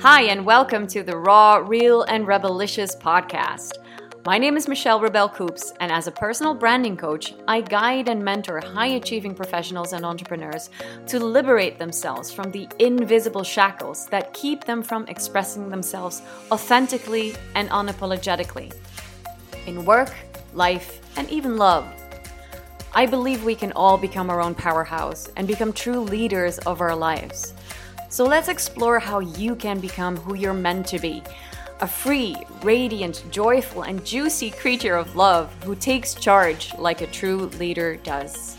[0.00, 3.78] Hi, and welcome to the Raw, Real, and Rebelicious podcast.
[4.26, 8.22] My name is Michelle Rebel Coops, and as a personal branding coach, I guide and
[8.22, 10.68] mentor high achieving professionals and entrepreneurs
[11.06, 17.70] to liberate themselves from the invisible shackles that keep them from expressing themselves authentically and
[17.70, 18.74] unapologetically
[19.66, 20.12] in work,
[20.54, 21.86] life, and even love.
[22.96, 26.94] I believe we can all become our own powerhouse and become true leaders of our
[26.94, 27.54] lives.
[28.14, 31.20] So let's explore how you can become who you're meant to be
[31.80, 37.46] a free, radiant, joyful, and juicy creature of love who takes charge like a true
[37.58, 38.56] leader does.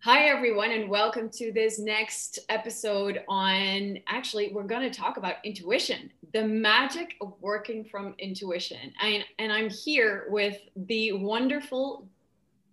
[0.00, 5.36] Hi, everyone, and welcome to this next episode on actually, we're going to talk about
[5.44, 8.92] intuition, the magic of working from intuition.
[9.00, 12.08] And, and I'm here with the wonderful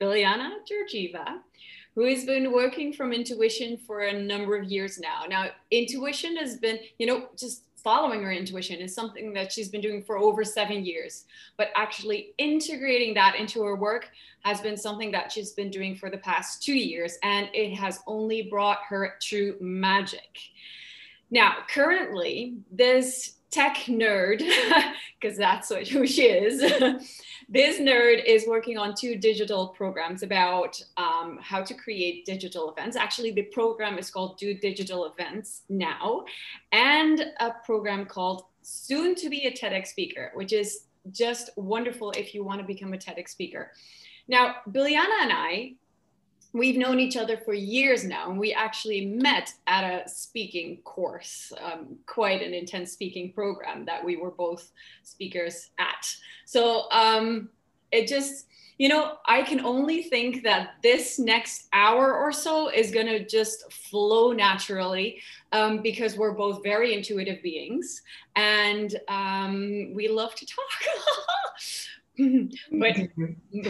[0.02, 1.42] Bilyana Georgieva
[1.96, 5.24] who has been working from intuition for a number of years now.
[5.28, 9.82] Now, intuition has been, you know, just following her intuition is something that she's been
[9.82, 11.26] doing for over seven years.
[11.58, 14.10] But actually integrating that into her work
[14.44, 18.00] has been something that she's been doing for the past two years, and it has
[18.08, 20.38] only brought her true magic.
[21.32, 24.44] Now, currently, this tech nerd,
[25.20, 26.60] because that's what, who she is.
[27.50, 32.96] this nerd is working on two digital programs about um, how to create digital events.
[32.96, 36.26] Actually, the program is called Do Digital Events Now,
[36.72, 42.34] and a program called Soon to Be a TEDx Speaker, which is just wonderful if
[42.34, 43.72] you want to become a TEDx speaker.
[44.28, 45.74] Now, Bilyana and I
[46.54, 51.52] we've known each other for years now, and we actually met at a speaking course,
[51.62, 54.72] um, quite an intense speaking program that we were both
[55.04, 56.12] speakers at.
[56.46, 57.50] So um,
[57.92, 58.48] it just,
[58.80, 63.26] you know, I can only think that this next hour or so is going to
[63.26, 68.02] just flow naturally um, because we're both very intuitive beings
[68.36, 70.96] and um, we love to talk.
[72.72, 72.98] but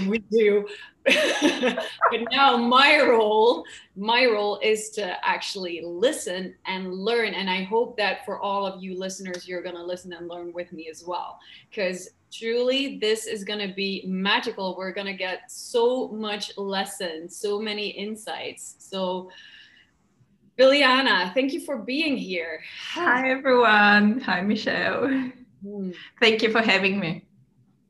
[0.07, 0.67] we do.
[1.05, 3.63] but now my role,
[3.95, 7.33] my role is to actually listen and learn.
[7.33, 10.51] And I hope that for all of you listeners, you're going to listen and learn
[10.53, 11.39] with me as well.
[11.69, 14.75] Because truly, this is going to be magical.
[14.77, 18.75] We're going to get so much lessons, so many insights.
[18.79, 19.29] So,
[20.57, 22.61] Bilyana, thank you for being here.
[22.93, 24.19] Hi, everyone.
[24.21, 25.31] Hi, Michelle.
[25.65, 25.93] Mm.
[26.19, 27.25] Thank you for having me.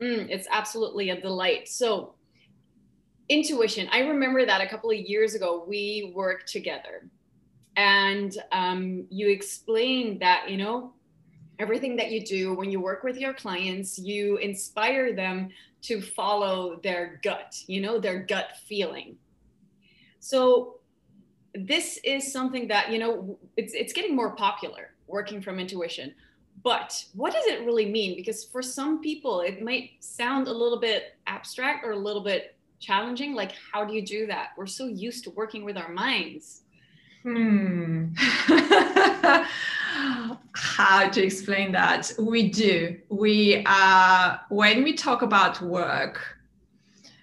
[0.01, 1.67] Mm, it's absolutely a delight.
[1.67, 2.15] So,
[3.27, 7.09] intuition, I remember that a couple of years ago, we worked together
[7.75, 10.93] and um, you explained that, you know,
[11.59, 15.49] everything that you do when you work with your clients, you inspire them
[15.81, 19.17] to follow their gut, you know, their gut feeling.
[20.19, 20.75] So,
[21.55, 26.13] this is something that, you know, it's, it's getting more popular working from intuition
[26.63, 28.15] but what does it really mean?
[28.15, 32.55] Because for some people, it might sound a little bit abstract or a little bit
[32.79, 33.33] challenging.
[33.33, 34.49] Like, how do you do that?
[34.57, 36.61] We're so used to working with our minds.
[37.23, 38.07] Hmm.
[40.53, 42.11] how to explain that?
[42.17, 42.97] We do.
[43.09, 46.39] We uh, when we talk about work,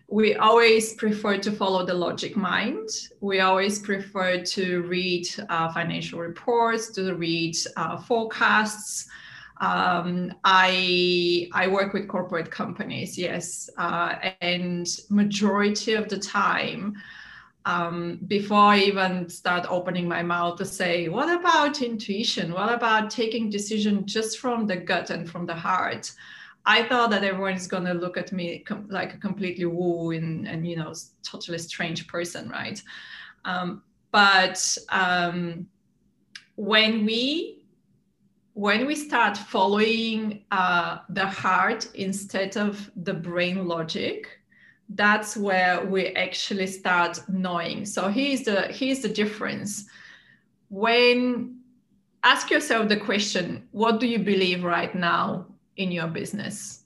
[0.08, 2.88] we always prefer to follow the logic mind.
[3.20, 9.08] We always prefer to read uh, financial reports, to read uh, forecasts,
[9.60, 16.94] um, I I work with corporate companies, yes, uh, and majority of the time,
[17.64, 22.52] um, before I even start opening my mouth to say, what about intuition?
[22.52, 26.12] What about taking decision just from the gut and from the heart?
[26.64, 30.10] I thought that everyone is going to look at me com- like a completely woo
[30.10, 30.92] and, and you know
[31.22, 32.80] totally strange person, right?
[33.44, 35.66] Um, but um,
[36.56, 37.65] when we
[38.56, 44.40] when we start following uh, the heart instead of the brain logic,
[44.88, 47.84] that's where we actually start knowing.
[47.84, 49.90] So here's the here's the difference.
[50.70, 51.58] When
[52.22, 56.84] ask yourself the question, what do you believe right now in your business?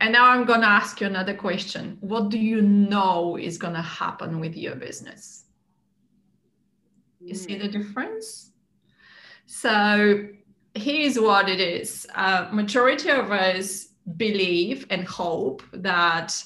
[0.00, 1.98] And now I'm going to ask you another question.
[2.00, 5.44] What do you know is going to happen with your business?
[7.20, 8.49] You see the difference?
[9.52, 10.28] So
[10.76, 12.06] here's what it is.
[12.14, 16.40] Uh, majority of us believe and hope that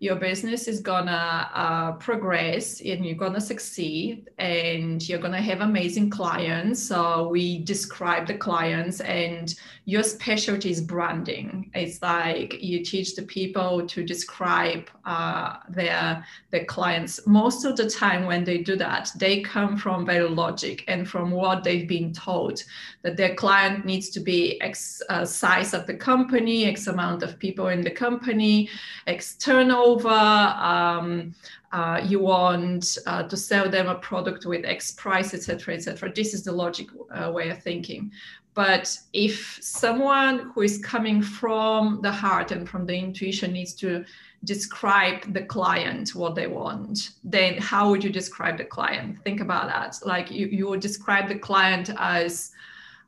[0.00, 6.10] your business is gonna uh, progress and you're gonna succeed and you're gonna have amazing
[6.10, 6.82] clients.
[6.82, 9.54] So we describe the clients and
[9.86, 11.70] your specialty is branding.
[11.74, 17.26] It's like you teach the people to describe uh, their their clients.
[17.26, 21.30] Most of the time when they do that they come from very logic and from
[21.30, 22.62] what they've been told
[23.02, 27.38] that their client needs to be x uh, size of the company x amount of
[27.38, 28.68] people in the company
[29.06, 30.08] external over.
[30.08, 31.34] Um,
[31.72, 36.12] uh, you want uh, to sell them a product with X price, etc., etc.
[36.14, 38.12] This is the logic uh, way of thinking.
[38.54, 44.04] But if someone who is coming from the heart and from the intuition needs to
[44.44, 49.18] describe the client what they want, then how would you describe the client?
[49.24, 49.98] Think about that.
[50.06, 52.52] Like you, you would describe the client as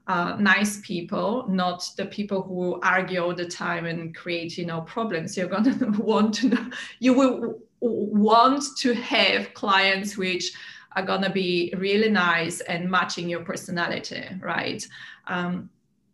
[0.07, 4.83] uh, nice people, not the people who argue all the time and create, you know,
[4.83, 5.37] problems.
[5.37, 6.71] You're gonna want to know,
[7.01, 10.53] you will want to have clients which
[10.95, 14.87] are gonna be really nice and matching your personality, right?
[15.27, 15.71] Um,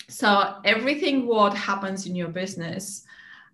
[0.09, 3.05] so everything what happens in your business,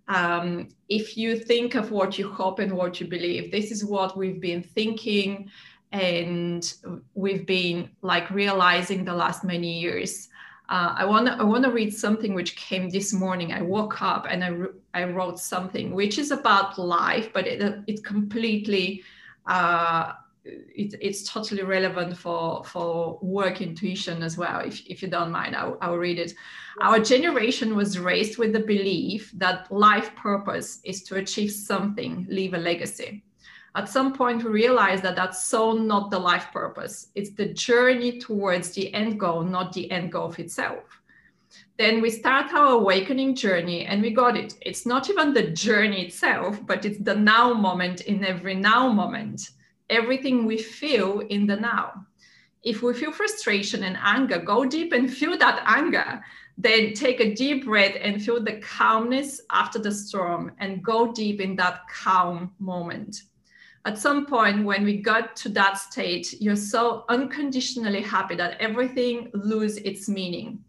[0.09, 4.17] um, if you think of what you hope and what you believe, this is what
[4.17, 5.51] we've been thinking
[5.93, 6.75] and
[7.15, 10.29] we've been like realizing the last many years.
[10.69, 13.53] Uh, I want to I want to read something which came this morning.
[13.53, 18.05] I woke up and I, I wrote something which is about life, but it it
[18.05, 19.03] completely
[19.47, 20.13] uh,
[20.45, 24.61] it, it's totally relevant for for work intuition as well.
[24.61, 26.35] If if you don't mind, I'll, I'll read it.
[26.83, 32.53] Our generation was raised with the belief that life purpose is to achieve something, leave
[32.53, 33.25] a legacy
[33.75, 37.09] at some point we realize that that's so not the life purpose.
[37.15, 40.85] It's the journey towards the end goal not the end goal itself.
[41.79, 44.55] Then we start our awakening journey and we got it.
[44.63, 49.51] It's not even the journey itself but it's the now moment in every now moment.
[49.91, 52.07] Everything we feel in the now.
[52.63, 56.23] If we feel frustration and anger go deep and feel that anger.
[56.61, 61.41] Then take a deep breath and feel the calmness after the storm and go deep
[61.41, 63.23] in that calm moment
[63.89, 69.31] at some point when we got to that state you're so unconditionally happy that everything
[69.33, 70.63] lose its meaning.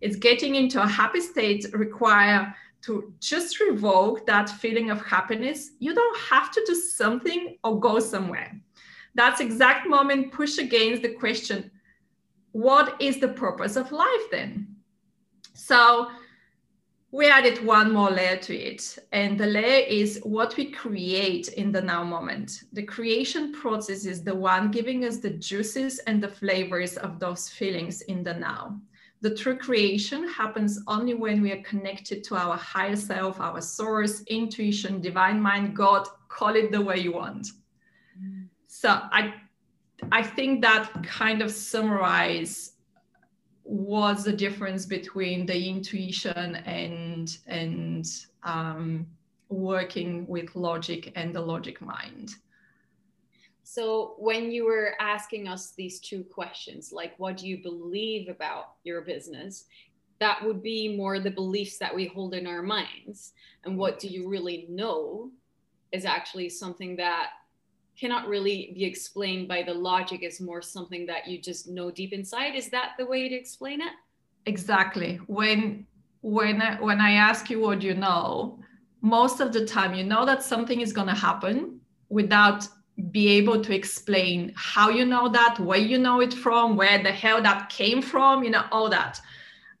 [0.00, 5.70] It's getting into a happy state require to just revoke that feeling of happiness.
[5.78, 8.60] You don't have to do something or go somewhere.
[9.14, 11.70] That's exact moment push against the question
[12.50, 14.66] what is the purpose of life then?
[15.52, 16.08] So
[17.14, 18.98] we added one more layer to it.
[19.12, 22.64] And the layer is what we create in the now moment.
[22.72, 27.48] The creation process is the one giving us the juices and the flavors of those
[27.48, 28.80] feelings in the now.
[29.20, 34.22] The true creation happens only when we are connected to our higher self, our source,
[34.22, 37.46] intuition, divine mind, God, call it the way you want.
[38.20, 38.48] Mm.
[38.66, 39.34] So I
[40.10, 42.72] I think that kind of summarize
[43.64, 48.06] what's the difference between the intuition and and
[48.42, 49.06] um,
[49.48, 52.30] working with logic and the logic mind?
[53.62, 58.74] So when you were asking us these two questions like what do you believe about
[58.84, 59.64] your business?
[60.20, 63.32] That would be more the beliefs that we hold in our minds.
[63.64, 65.30] And what do you really know
[65.90, 67.30] is actually something that
[67.98, 72.12] cannot really be explained by the logic is more something that you just know deep
[72.12, 72.54] inside.
[72.54, 73.92] Is that the way to explain it?
[74.46, 75.16] Exactly.
[75.26, 75.86] When
[76.24, 78.58] when I, when i ask you what you know
[79.02, 82.66] most of the time you know that something is going to happen without
[83.10, 87.12] be able to explain how you know that where you know it from where the
[87.12, 89.20] hell that came from you know all that.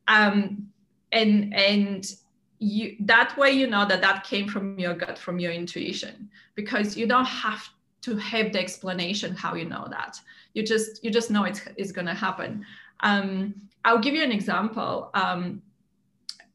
[0.08, 0.68] Um
[1.12, 2.12] and and
[2.58, 6.96] you that way you know that that came from your gut from your intuition because
[6.96, 7.62] you don't have
[8.04, 10.20] to have the explanation how you know that.
[10.52, 12.64] You just you just know it's, it's going to happen.
[13.00, 15.10] Um, i'll give you an example.
[15.14, 15.62] Um,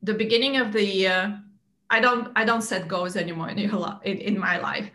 [0.02, 1.42] the beginning of the year
[1.90, 4.90] i don't i don't set goals anymore in, in, in my life.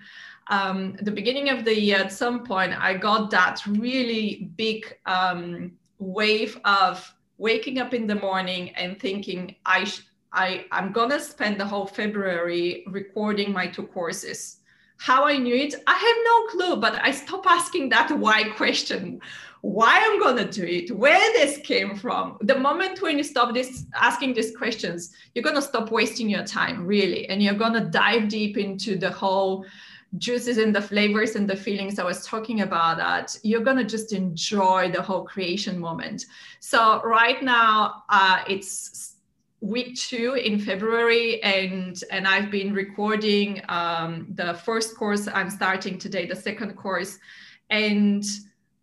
[0.48, 5.72] Um, the beginning of the year at some point i got that really big um,
[5.98, 10.02] wave of waking up in the morning and thinking i sh-
[10.36, 14.56] I, I'm gonna spend the whole February recording my two courses
[15.04, 19.20] how I knew it, I have no clue, but I stop asking that why question.
[19.60, 22.38] Why I'm gonna do it, where this came from.
[22.40, 26.86] The moment when you stop this asking these questions, you're gonna stop wasting your time,
[26.86, 29.66] really, and you're gonna dive deep into the whole
[30.16, 33.84] juices and the flavors and the feelings I was talking about that you're going to
[33.84, 36.26] just enjoy the whole creation moment.
[36.60, 39.13] So right now uh, it's
[39.64, 45.26] week two in February, and and I've been recording um, the first course.
[45.26, 47.18] I'm starting today, the second course,
[47.70, 48.22] and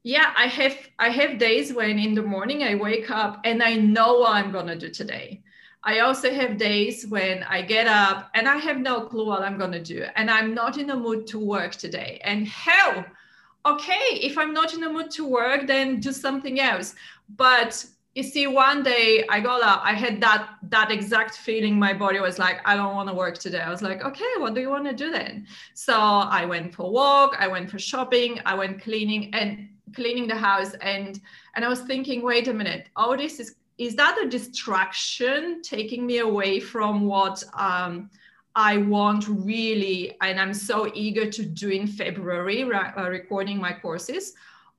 [0.04, 3.76] yeah, I have I have days when in the morning I wake up and I
[3.76, 5.44] know what I'm gonna do today.
[5.84, 9.60] I also have days when I get up and I have no clue what I'm
[9.60, 12.20] gonna do, and I'm not in the mood to work today.
[12.24, 13.06] And hell,
[13.68, 16.96] okay, if I'm not in the mood to work, then do something else.
[17.38, 21.94] But you see one day i got up i had that that exact feeling my
[21.94, 23.60] body was like i don't want to work today.
[23.60, 25.48] I was like okay what do you want to do then?
[25.74, 30.28] So i went for a walk i went for shopping i went cleaning and cleaning
[30.28, 31.20] the house and
[31.56, 36.06] and i was thinking wait a minute all this is is that a distraction taking
[36.06, 38.12] me away from what um,
[38.56, 44.34] I want really, and I'm so eager to do in February, uh, recording my courses,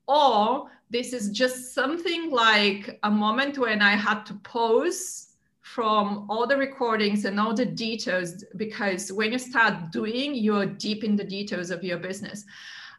[0.07, 5.29] or this is just something like a moment when I had to pause
[5.63, 11.03] from all the recordings and all the details because when you start doing, you're deep
[11.03, 12.45] in the details of your business.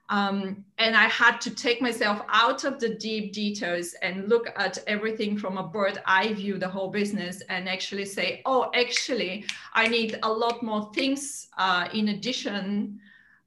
[0.09, 4.79] Um, and I had to take myself out of the deep details and look at
[4.87, 9.87] everything from a bird eye view, the whole business, and actually say, oh, actually, I
[9.87, 12.99] need a lot more things uh, in addition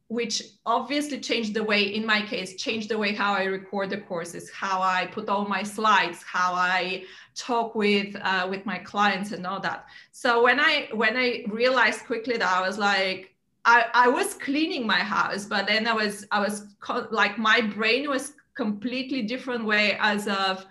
[0.09, 3.97] which obviously changed the way in my case changed the way how i record the
[3.97, 7.03] courses how i put all my slides how i
[7.35, 9.87] talk with uh, with my clients and all that.
[10.13, 13.35] So when i when i realized quickly that i was like
[13.65, 16.77] I, I was cleaning my house but then i was i was
[17.11, 20.67] like my brain was completely different way as of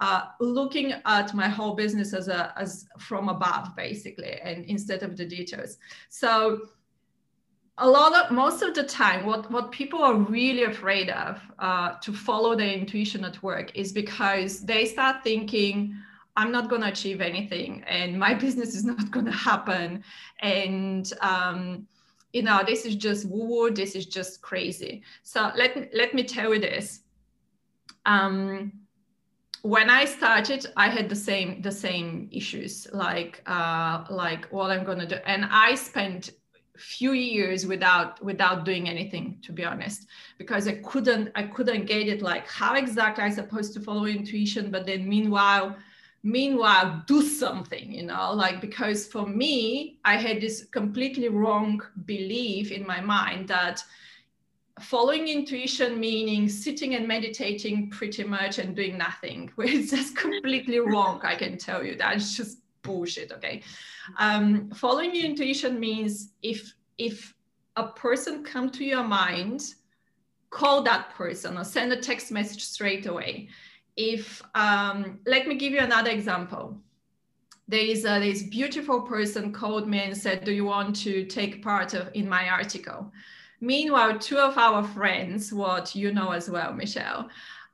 [0.00, 5.16] uh, looking at my whole business as a as from above basically and instead of
[5.16, 5.78] the details.
[6.08, 6.68] So
[7.80, 11.94] a lot of most of the time what what people are really afraid of uh,
[12.00, 15.94] to follow their intuition at work is because they start thinking
[16.36, 20.02] i'm not going to achieve anything and my business is not going to happen.
[20.40, 21.86] And um,
[22.32, 25.02] you know this is just woo woo this is just crazy.
[25.22, 27.00] So let, let me tell you this.
[28.06, 28.72] Um,
[29.62, 34.84] when I started, I had the same the same issues, like uh, like what I'm
[34.84, 36.30] gonna do, and I spent
[36.78, 40.06] few years without without doing anything to be honest
[40.38, 44.70] because i couldn't i couldn't get it like how exactly i supposed to follow intuition
[44.70, 45.76] but then meanwhile
[46.22, 48.32] meanwhile do something you know?
[48.32, 53.82] Like because for me i had this completely wrong belief in my mind that
[54.80, 60.78] following intuition meaning sitting and meditating pretty much and doing nothing which is just completely
[60.78, 63.62] wrong i can tell you that's just bullshit okay?
[64.18, 67.34] Um, following your intuition means if if
[67.76, 69.74] a person come to your mind
[70.50, 73.48] call that person or send a text message straight away.
[73.96, 76.76] If um, let me give you another example.
[77.66, 81.62] There is a, this beautiful person called me and said do you want to take
[81.62, 83.12] part of in my article?
[83.60, 87.28] Meanwhile two of our friends what you know as well michelle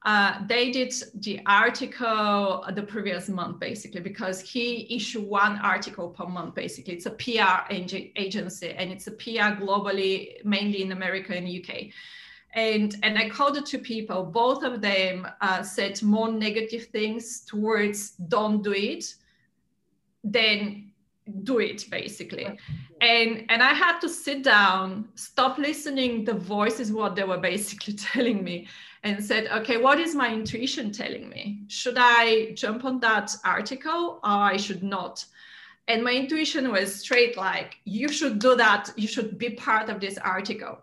[0.05, 6.27] uh, they did the article the previous month basically because he issued one article per
[6.27, 6.95] month basically.
[6.95, 11.75] It's a pr agency and it's a pr globally mainly in america and uk
[12.53, 14.25] and and i called the two people.
[14.25, 19.15] Both of them uh, said more negative things towards don't do it
[20.23, 20.91] than
[21.45, 22.59] do it basically.
[23.01, 26.27] And and i had to sit down stop listening.
[26.27, 28.69] The voices what they were basically telling me
[29.05, 31.61] and said, okay, what is my intuition telling me?
[31.69, 35.25] Should I jump on that article or I should not?
[35.87, 38.91] And my intuition was straight like, you should do that.
[38.97, 40.79] You should be part of this article.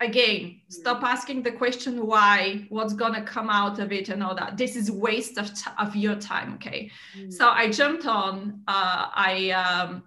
[0.00, 1.04] Again, stop mm.
[1.04, 4.56] asking the question why, what's going to come out of it and all that.
[4.56, 6.54] This is waste of, t- of your time.
[6.54, 6.90] Okay.
[7.16, 7.32] Mm.
[7.32, 10.02] So I jumped on, uh, I, um,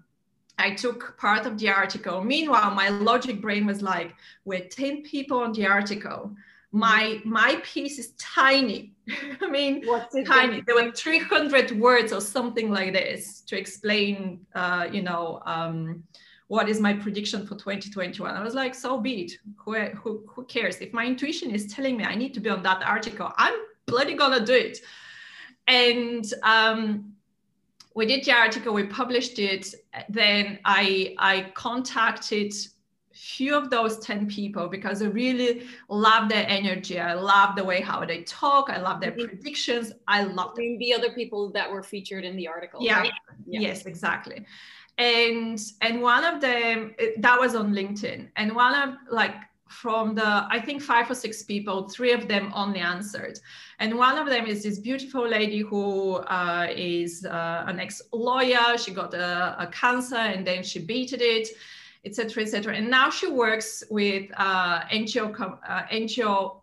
[0.60, 2.22] I took part of the article.
[2.22, 6.36] Meanwhile, my logic brain was like, we're 10 people on the article
[6.75, 8.91] my my piece is tiny.
[9.41, 10.62] I mean what's tiny.
[10.67, 16.03] there were 300 words or something like this to explain uh, you know um,
[16.48, 19.32] what is my prediction for 2021 i was like so be it.
[19.58, 20.75] Who, who, who cares?
[20.77, 24.15] If my intuition is telling me i need to be on that article i'm bloody
[24.15, 24.79] gonna do it.
[25.67, 27.13] And um,
[27.96, 29.74] we did the article we published it.
[30.10, 32.53] Then i i contacted
[33.25, 37.00] few of those 10 people because I really love their energy.
[37.00, 38.70] I love the way how they talk.
[38.70, 39.25] I love their mm-hmm.
[39.25, 39.91] predictions.
[40.08, 40.77] I love them.
[40.77, 42.82] the other people that were featured in the article.
[42.84, 43.00] Yeah.
[43.00, 43.12] Right?
[43.48, 43.62] yeah.
[43.62, 44.46] Yes, exactly.
[45.00, 48.29] And and one of them that was on LinkedIn.
[48.36, 49.36] And one of like
[49.67, 53.39] from the, I think, five or six people, three of them only answered.
[53.79, 58.77] And one of them is this beautiful lady who uh, is uh, an ex lawyer.
[58.77, 61.50] She got a, a, cancer and then she beat it,
[62.06, 62.76] etc., etc.
[62.76, 66.62] And now she works with uh, NGO, uh, NGO.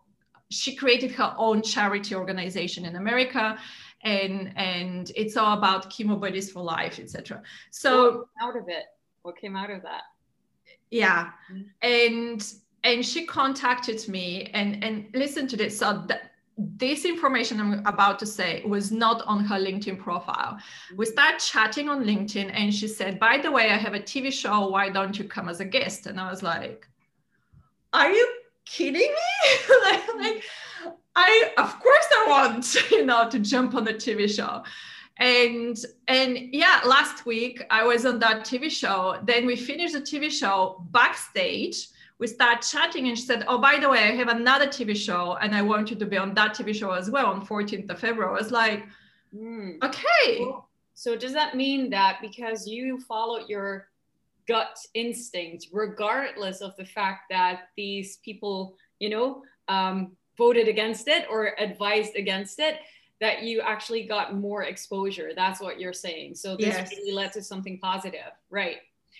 [0.49, 3.57] She created her own charity organization in America
[4.03, 8.85] and and it's all about chemo buddies for life etc so out of it
[9.23, 10.03] what came out of that
[10.91, 11.61] yeah mm-hmm.
[11.81, 17.85] and and she contacted me and and listen to this so that this information I'm
[17.85, 20.57] about to say was not on her LinkedIn profile.
[20.95, 24.31] We started chatting on LinkedIn and she said, By the way, I have a TV
[24.31, 24.69] show.
[24.69, 26.05] Why don't you come as a guest?
[26.05, 26.87] And I was like,
[27.93, 28.27] Are you
[28.65, 29.51] kidding me?
[29.83, 30.43] like, like,
[31.15, 34.63] I, of course, I want, you know, to jump on the TV show
[35.17, 40.01] and and yeah last week i was on that tv show then we finished the
[40.01, 41.89] tv show backstage
[42.23, 45.35] we start chatting and she said oh by the way i have another tv show
[45.41, 47.99] and i want you to be on that tv show as well on 14th of
[47.99, 48.85] february i was like
[49.35, 49.75] mm.
[49.83, 50.47] okay
[50.93, 53.89] so does that mean that because you followed your
[54.47, 61.25] gut instinct regardless of the fact that these people you know um, voted against it
[61.29, 62.77] or advised against it
[63.19, 65.31] that you actually got more exposure.
[65.33, 66.35] That's what you're saying.
[66.35, 66.91] So this yes.
[66.91, 68.79] really led to something positive, right?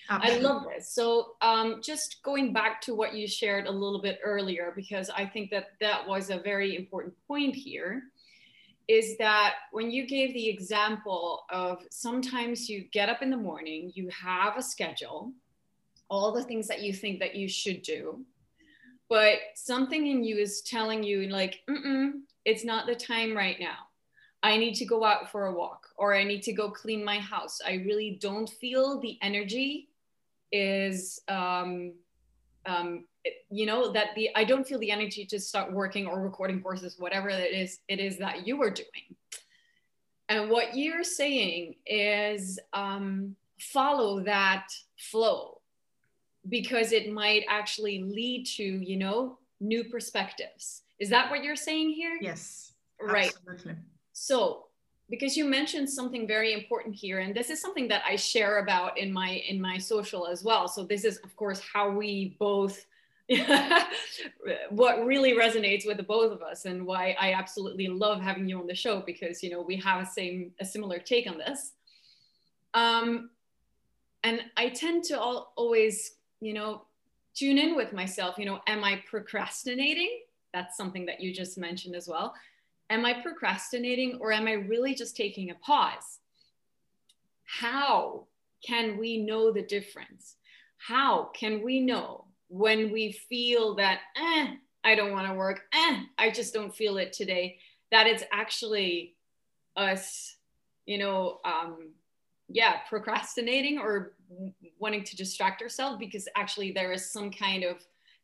[0.09, 0.45] Absolutely.
[0.45, 0.93] I love this.
[0.93, 5.25] So um, just going back to what you shared a little bit earlier, because I
[5.25, 8.03] think that that was a very important point here,
[8.87, 13.91] is that when you gave the example of sometimes you get up in the morning,
[13.95, 15.31] you have a schedule,
[16.09, 18.25] all the things that you think that you should do,
[19.09, 21.61] but something in you is telling you like,
[22.45, 23.77] it's not the time right now.
[24.43, 27.19] I need to go out for a walk or I need to go clean my
[27.19, 27.61] house.
[27.65, 29.87] I really don't feel the energy
[30.53, 31.93] is, um,
[32.65, 36.21] um, it, you know, that the I don't feel the energy to start working or
[36.21, 39.15] recording courses, whatever it is, it is that you are doing.
[40.29, 44.67] And what you're saying is um, follow that
[44.97, 45.61] flow
[46.47, 50.83] because it might actually lead to, you know, new perspectives.
[50.99, 52.17] Is that what you're saying here?
[52.21, 52.73] Yes.
[53.01, 53.33] Right.
[53.49, 53.81] Absolutely.
[54.13, 54.67] So,
[55.13, 58.97] because you mentioned something very important here, and this is something that I share about
[58.97, 60.67] in my in my social as well.
[60.67, 62.87] So this is, of course, how we both.
[64.71, 68.59] what really resonates with the both of us and why I absolutely love having you
[68.59, 71.73] on the show because you know we have a same a similar take on this.
[72.73, 73.29] Um,
[74.23, 76.85] and I tend to all, always you know
[77.35, 78.39] tune in with myself.
[78.39, 80.21] You know, am I procrastinating?
[80.55, 82.33] That's something that you just mentioned as well.
[82.89, 86.19] Am I procrastinating or am I really just taking a pause?
[87.45, 88.27] How
[88.65, 90.35] can we know the difference?
[90.77, 96.03] How can we know when we feel that, eh, I don't want to work, eh,
[96.17, 97.57] I just don't feel it today,
[97.91, 99.15] that it's actually
[99.75, 100.35] us,
[100.85, 101.93] you know, um,
[102.49, 104.13] yeah, procrastinating or
[104.77, 107.77] wanting to distract ourselves because actually there is some kind of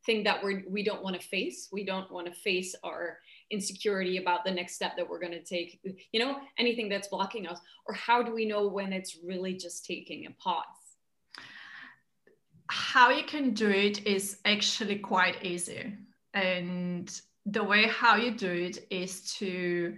[0.06, 1.70] thing that we're, we don't want to face.
[1.72, 3.20] We don't want to face our
[3.52, 5.80] insecurity about the next step that we're going to take
[6.12, 7.60] you know anything that's blocking us?
[7.88, 10.66] Or how do we know when it's really just taking a pause?
[12.68, 15.96] How you can do it is actually quite easy.
[16.34, 17.10] And
[17.46, 19.96] the way how you do it is to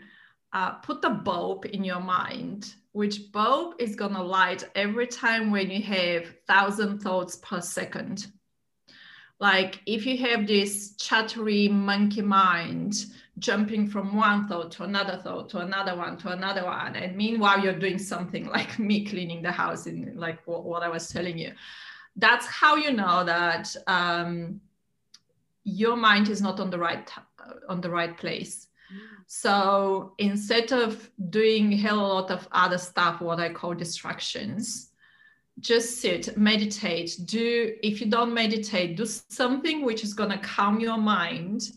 [0.54, 5.52] uh, put the bulb in your mind which bulb is going to light every time
[5.52, 8.28] when you have thousand thoughts per second.
[9.40, 13.06] Like if you have this chattery monkey mind
[13.39, 16.96] jumping from one thought to another thought to another one to another one.
[16.96, 20.89] And meanwhile you're doing something like me cleaning the house in like what, what i
[20.89, 21.54] was telling you.
[22.15, 24.60] That's how you know that um,
[25.63, 27.10] your mind is not on the right
[27.70, 28.67] on the right place.
[29.26, 34.91] So instead of doing a hell lot of other stuff what i call distractions
[35.62, 40.80] just sit meditate do if you don't meditate do something which is going to calm
[40.80, 41.72] your mind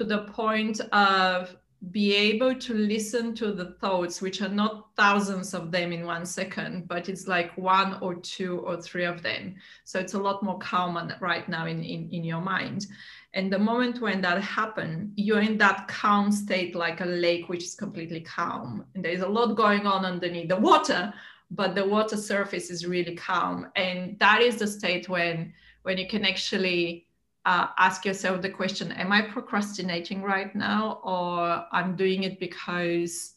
[0.00, 1.54] to the point of
[1.90, 6.24] be able to listen to the thoughts, which are not thousands of them in one
[6.24, 9.54] second, but it's like one or two or three of them.
[9.84, 12.86] So it's a lot more calm right now in, in, in your mind.
[13.34, 17.64] And the moment when that happens, you're in that calm state, like a lake, which
[17.64, 18.86] is completely calm.
[18.94, 21.12] And there's a lot going on underneath the water,
[21.50, 23.68] but the water surface is really calm.
[23.76, 27.06] And that is the state when, when you can actually
[27.46, 33.34] uh, ask yourself the question Am I procrastinating right now, or I'm doing it because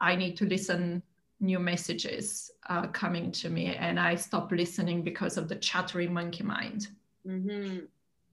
[0.00, 1.02] I need to listen
[1.40, 6.44] new messages uh, coming to me and I stop listening because of the chattery monkey
[6.44, 6.88] mind?
[7.26, 7.84] Mm-hmm.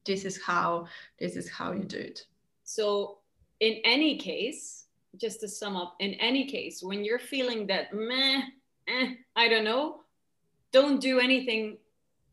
[0.05, 0.87] this is how
[1.19, 2.25] this is how you do it
[2.63, 3.17] so
[3.59, 4.85] in any case
[5.19, 8.43] just to sum up in any case when you're feeling that meh
[8.87, 9.99] eh, i don't know
[10.71, 11.77] don't do anything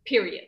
[0.05, 0.47] period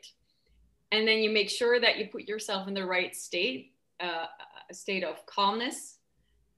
[0.92, 4.26] and then you make sure that you put yourself in the right state uh,
[4.70, 5.98] a state of calmness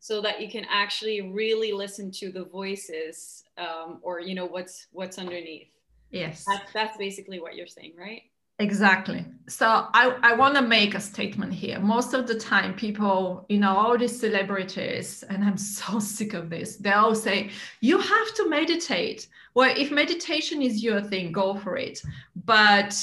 [0.01, 4.87] so that you can actually really listen to the voices um, or you know what's
[4.93, 5.69] what's underneath
[6.11, 8.23] yes that's, that's basically what you're saying right
[8.61, 9.25] Exactly.
[9.47, 11.79] So I, I want to make a statement here.
[11.79, 16.51] Most of the time, people, you know, all these celebrities, and I'm so sick of
[16.51, 19.29] this, they all say, you have to meditate.
[19.55, 22.03] Well, if meditation is your thing, go for it.
[22.45, 23.01] But,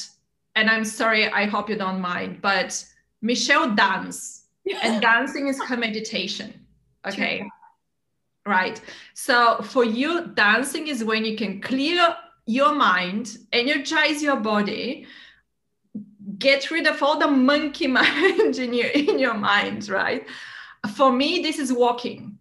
[0.55, 2.83] and I'm sorry, I hope you don't mind, but
[3.21, 4.45] Michelle dance,
[4.83, 6.53] and dancing is her meditation.
[7.05, 7.47] Okay.
[8.45, 8.79] Right.
[9.13, 12.15] So for you, dancing is when you can clear
[12.45, 15.07] your mind, energize your body
[16.39, 20.25] get rid of all the monkey mind in your in your mind right
[20.95, 22.34] for me this is walking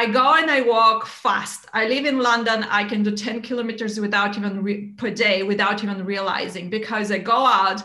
[0.00, 1.60] i go and i walk fast.
[1.72, 2.64] I live in london.
[2.64, 7.18] I can do 10 kilometers without even re- per day without even realizing because i
[7.18, 7.80] go out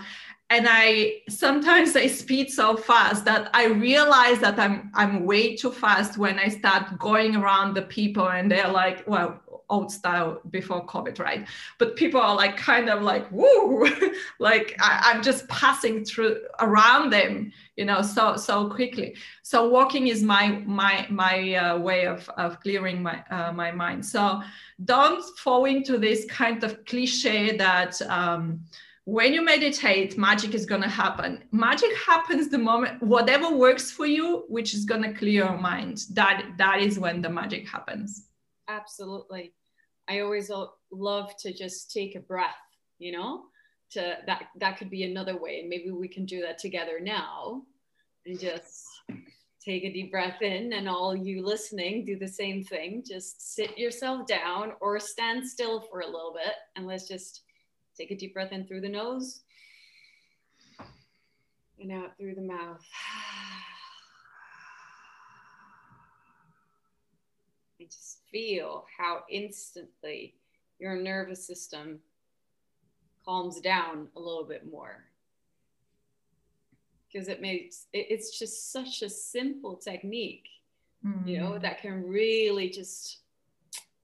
[0.49, 5.71] and i sometimes i speed so fast that i realize that i'm i'm way too
[5.71, 10.85] fast when i start going around the people and they're like well old style before
[10.85, 11.47] COVID, right?
[11.77, 13.87] But people are like kind of like, woo,
[14.39, 19.15] like I, am just passing through around them, you know, so so quickly.
[19.43, 24.05] So walking is my my my uh, way of of clearing my uh, my mind.
[24.05, 24.41] So
[24.85, 28.01] don't fall into this kind of cliche that.
[28.03, 28.61] Um,
[29.05, 31.43] when you meditate, magic is going to happen.
[31.51, 36.03] Magic happens the moment whatever works for you, which is going to clear your mind.
[36.11, 38.27] That that is when the magic happens.
[38.67, 39.53] Absolutely.
[40.09, 40.51] I always
[40.91, 42.55] love to just take a breath,
[42.97, 43.43] you know,
[43.91, 45.59] to that that could be another way.
[45.59, 47.61] And maybe we can do that together now
[48.25, 48.87] and just
[49.63, 53.03] take a deep breath in and all you listening do the same thing.
[53.07, 57.41] Just sit yourself down or stand still for a little bit and let's just
[57.95, 59.41] take a deep breath in through the nose
[61.79, 62.81] and out through the mouth.
[67.79, 70.35] and just feel how instantly
[70.79, 71.99] your nervous system
[73.25, 75.03] calms down a little bit more
[77.11, 80.47] because it makes it, it's just such a simple technique
[81.05, 81.27] mm-hmm.
[81.27, 81.61] you know mm.
[81.61, 83.19] that can really just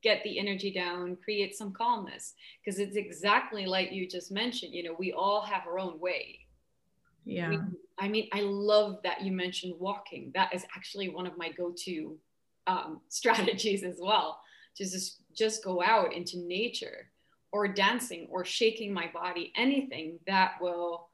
[0.01, 2.33] get the energy down create some calmness
[2.63, 6.39] because it's exactly like you just mentioned you know we all have our own way
[7.23, 7.59] yeah we,
[7.97, 12.15] i mean i love that you mentioned walking that is actually one of my go-to
[12.67, 14.39] um, strategies as well
[14.77, 17.09] to just just go out into nature
[17.51, 21.09] or dancing or shaking my body anything that will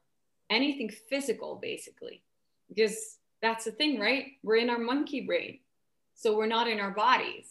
[0.50, 2.22] anything physical basically.
[2.68, 4.26] Because that's the thing right?
[4.42, 5.60] We're in our monkey brain.
[6.14, 7.48] So we're not in our bodies.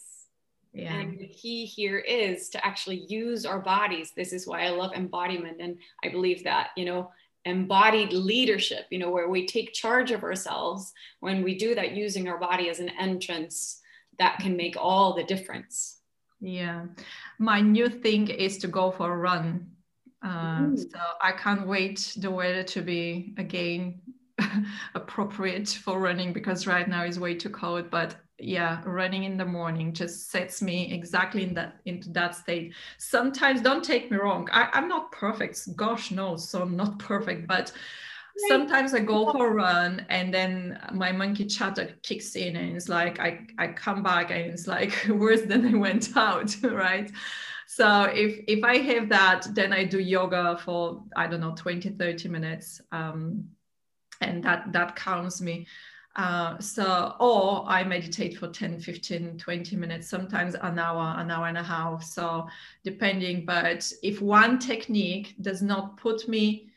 [0.74, 0.94] Yeah.
[0.94, 4.12] and the key here is to actually use our bodies.
[4.16, 5.58] This is why i love embodiment.
[5.60, 7.10] And i believe that you know
[7.44, 12.28] embodied leadership you know where we take charge of ourselves when we do that using
[12.28, 13.81] our body as an entrance
[14.22, 15.98] that can make all the difference.
[16.40, 16.86] Yeah.
[17.38, 19.66] My new thing is to go for a run.
[20.22, 24.00] Uh, so I can't wait the weather to be again
[24.94, 27.90] appropriate for running because right now is way too cold.
[27.90, 32.74] But yeah, running in the morning just sets me exactly in that into that state.
[32.98, 35.76] Sometimes, don't take me wrong, I, I'm not perfect.
[35.76, 37.72] Gosh no so I'm not perfect, but
[38.48, 42.88] sometimes I go for a run and then my monkey chatter kicks in and it's
[42.88, 47.10] like I, I come back and it's like worse than I went out, right?
[47.66, 51.90] So if if I have that, then I do yoga for I don't know 20,
[51.90, 52.80] 30 minutes.
[52.92, 53.48] Um,
[54.20, 55.66] and that that calms me.
[56.14, 61.46] Uh, so or I meditate for 10, 15, 20 minutes, sometimes an hour, an hour
[61.46, 62.04] and a half.
[62.04, 62.46] So
[62.84, 66.71] depending, but if one technique does not put me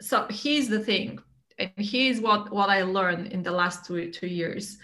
[0.00, 1.18] so here's the thing
[1.58, 4.78] and here's what what i learned in the last two two years.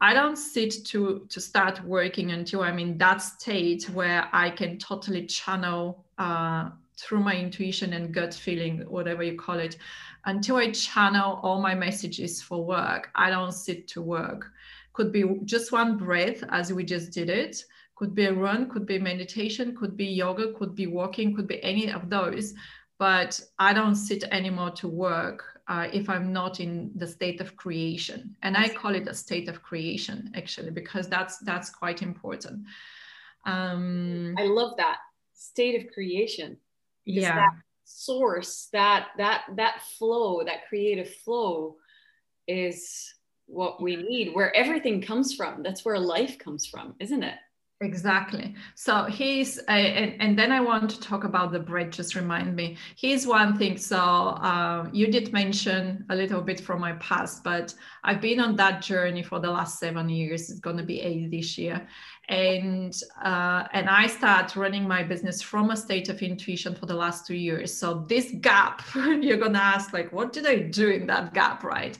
[0.00, 4.78] I don't sit to to start working until i'm in that state where i can
[4.78, 9.76] totally channel uh, through my intuition and gut feeling whatever you call it.
[10.26, 14.50] Until i channel all my messages for work i don't sit to work.
[14.92, 17.64] Could be just one breath as we just did it.
[17.94, 21.62] Could be a run could be meditation could be yoga could be walking could be
[21.64, 22.54] any of those
[22.98, 27.56] but I don't sit anymore to work uh, if I'm not in the state of
[27.56, 28.34] creation.
[28.42, 32.64] And I call it a state of creation actually because that's that's quite important.
[33.46, 34.98] Um, I love that
[35.34, 36.56] state of creation.
[37.04, 37.46] Yeah.
[37.84, 41.76] source that that that flow that creative flow
[42.46, 43.14] is
[43.46, 47.38] what we need where everything comes from that's where life comes from isn't it
[47.80, 48.56] Exactly.
[48.74, 52.56] So he's, uh, and, and then I want to talk about the bread, just remind
[52.56, 52.76] me.
[52.96, 53.76] Here's one thing.
[53.76, 58.56] So uh, you did mention a little bit from my past, but I've been on
[58.56, 60.50] that journey for the last seven years.
[60.50, 61.86] It's going to be eight this year.
[62.28, 66.96] And, uh, and I start running my business from a state of intuition for the
[66.96, 67.72] last two years.
[67.72, 71.62] So this gap, you're going to ask like, what did I do in that gap,
[71.62, 71.96] right?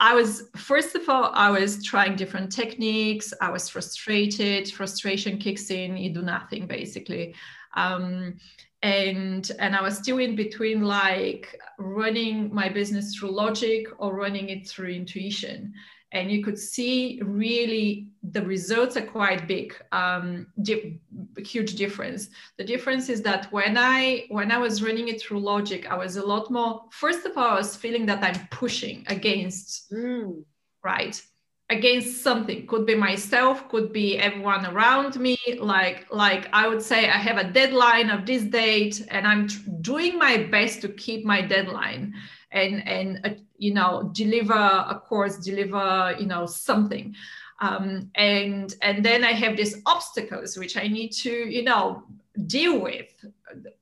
[0.00, 3.32] I was, first of all, I was trying different techniques.
[3.40, 4.70] I was frustrated.
[4.70, 7.34] Frustration kicks in, you do nothing basically.
[7.74, 8.38] Um,
[8.82, 14.50] and and I was still in between like running my business through logic or running
[14.50, 15.74] it through intuition
[16.12, 20.98] and you could see really the results are quite big um, di-
[21.38, 22.28] huge difference.
[22.56, 26.16] The difference is that when i when i was running it through logic i was
[26.16, 30.42] a lot more first of all i was feeling that i'm pushing against mm.
[30.82, 31.22] right
[31.70, 32.66] against something.
[32.66, 35.36] Could be myself could be everyone around me.
[35.58, 39.70] Like like i would say i have a deadline of this date and i'm tr-
[39.80, 42.14] doing my best to keep my deadline
[42.52, 47.14] and and uh, you know deliver a course deliver you know something.
[47.60, 52.04] Um, and and then i have these obstacles which i need to you know
[52.46, 53.08] deal with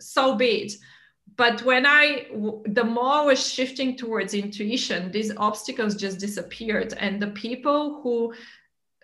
[0.01, 0.73] so be it.
[1.37, 2.27] But when i
[2.65, 6.95] the more i was shifting towards intuition these obstacles just disappeared.
[6.99, 8.33] And the people who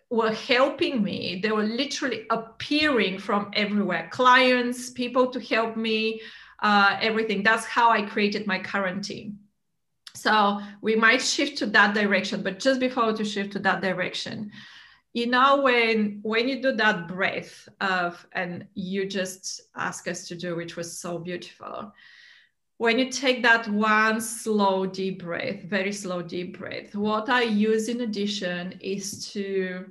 [0.08, 4.08] were helping me they were literally appearing from everywhere.
[4.10, 6.22] Clients people to help me
[6.62, 7.42] uh, everything.
[7.42, 9.38] That's how i created my current team
[10.22, 14.52] so we might shift to that direction, but just before to shift to that direction,
[15.12, 20.36] you know, when when you do that breath of and you just ask us to
[20.36, 21.92] do, which was so beautiful.
[22.78, 27.88] When you take that one slow deep breath, very slow deep breath, what I use
[27.88, 29.86] in addition is to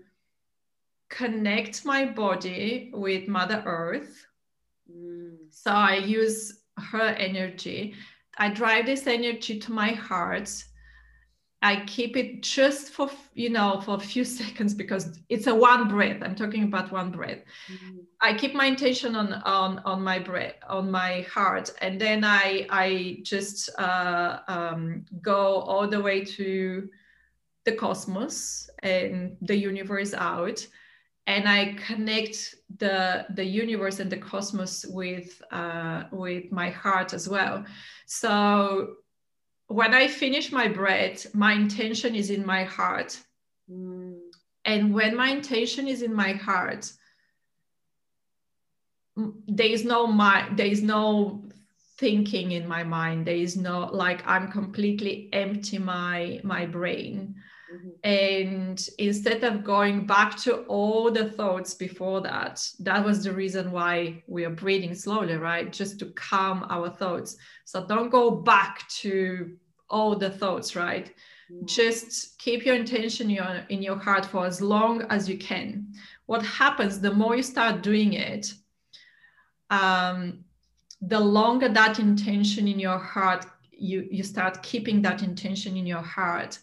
[1.10, 4.26] connect my body with Mother Earth.
[4.90, 5.38] Mm.
[5.50, 7.96] So I use her energy
[8.38, 10.64] I drive this energy to my heart.
[11.64, 15.88] I keep it just for you know for a few seconds because it's a one
[15.88, 16.22] breath.
[16.24, 17.40] I'm talking about one breath.
[17.72, 17.98] Mm-hmm.
[18.20, 22.68] I keep my intention on on on my breath on my heart, and then I
[22.70, 26.90] I just uh, um, go all the way to
[27.64, 30.66] the cosmos and the universe out,
[31.28, 37.30] and I connect the the universe and the cosmos with uh, with my heart as
[37.30, 37.66] well.
[38.06, 38.96] So
[39.68, 43.20] when I finish my breath, my intention is in my heart,
[43.70, 44.20] mm.
[44.66, 46.92] and when my intention is in my heart,
[49.48, 51.44] there is no my there is no
[51.98, 57.36] thinking in my mind there is no like i'm completely empty my my brain
[57.72, 57.90] Mm-hmm.
[58.04, 63.72] And instead of going back to all the thoughts before that, that was the reason
[63.72, 65.72] why we are breathing slowly, right?
[65.72, 67.38] Just to calm our thoughts.
[67.66, 69.56] So don't go back to
[69.90, 71.14] all the thoughts, right?
[71.52, 71.66] Mm-hmm.
[71.66, 73.30] Just keep your intention
[73.70, 75.88] in your, heart for as long as you can.
[76.26, 78.54] What happens the more you start doing it,
[79.70, 80.44] um,
[81.02, 86.02] the longer that intention in your heart, you, you start keeping that intention in your
[86.02, 86.60] heart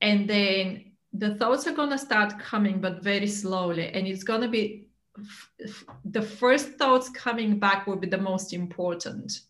[0.00, 3.88] and then the thoughts are going to start coming but very slowly.
[3.88, 4.86] And it's going to be
[6.04, 9.40] the first thoughts coming back will be the most important.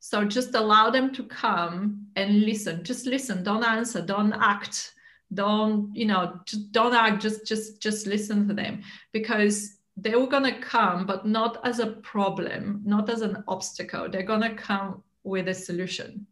[0.00, 2.82] So just allow them to come and listen.
[2.82, 3.42] Just listen.
[3.42, 4.00] Don't answer.
[4.00, 4.94] Don't act.
[5.32, 7.22] Don't you know just don't act.
[7.22, 8.82] Just just just listen to them.
[9.12, 14.08] Because they were going to come but not as a problem not as an obstacle.
[14.08, 16.26] They're going to come with a solution.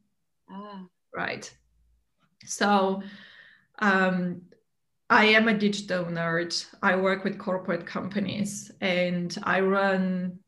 [0.50, 0.84] Ah.
[1.14, 1.54] right?
[2.44, 3.02] So
[3.78, 4.42] um,
[5.10, 6.66] I am a digital nerd.
[6.82, 10.38] I work with corporate companies and I run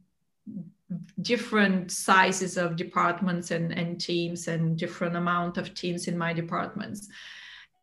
[1.23, 7.09] different sizes of departments and, and teams and different amount of teams in my departments.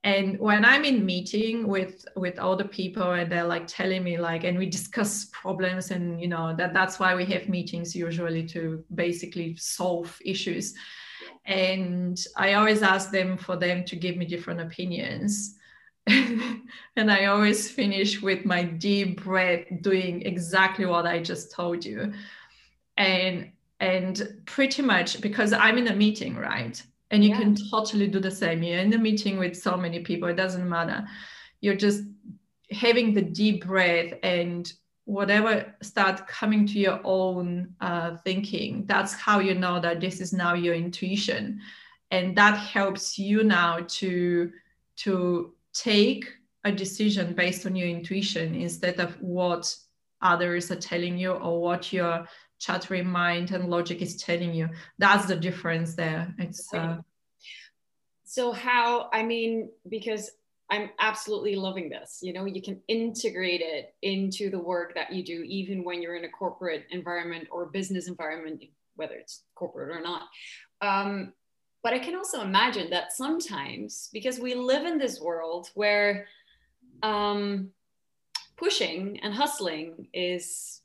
[0.04, 4.44] And when I'm in meeting with with other people and they're like telling me like
[4.44, 8.84] and we discuss problems and you know that that's why we have meetings usually to
[8.94, 10.76] basically solve issues
[11.46, 15.56] and I always ask them for them to give me different opinions.
[16.08, 22.14] and I always finish with my deep breath, doing exactly what I just told you.
[22.98, 26.82] And and pretty much because I'm in a meeting, right?
[27.12, 27.40] And you yeah.
[27.40, 28.64] can totally do the same.
[28.64, 31.06] You're in a meeting with so many people, it doesn't matter.
[31.62, 32.04] You're just
[32.72, 34.72] having the deep breath and
[35.08, 40.34] whatever start coming to your own uh, thinking that's how you know that this is
[40.34, 41.62] now your intuition.
[42.12, 44.52] And that helps you now to
[44.98, 46.26] to take
[46.66, 49.74] a decision based on your intuition instead of what
[50.22, 52.28] others are telling you or what your
[52.60, 54.68] chattering mind and logic is telling you.
[54.98, 56.34] That's the difference there.
[56.38, 56.98] It's uh,
[58.26, 60.32] so how i mean because
[60.70, 62.20] i'm absolutely loving this.
[62.22, 66.16] You know you can integrate it into the work that you do even when you're
[66.16, 68.64] in a corporate environment or business environment
[68.96, 70.24] whether it's corporate or not.
[70.82, 71.34] Um,
[71.84, 76.28] but i can also imagine that sometimes because we live in this world where
[77.04, 77.70] um,
[78.58, 80.82] pushing and hustling is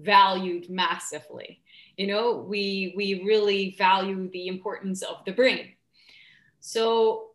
[0.00, 1.60] valued massively.
[1.96, 5.74] You know we we really value the importance of the brain.
[6.60, 7.27] So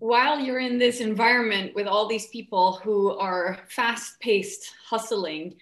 [0.00, 5.54] while you're in this environment with all these people who are fast paced hustling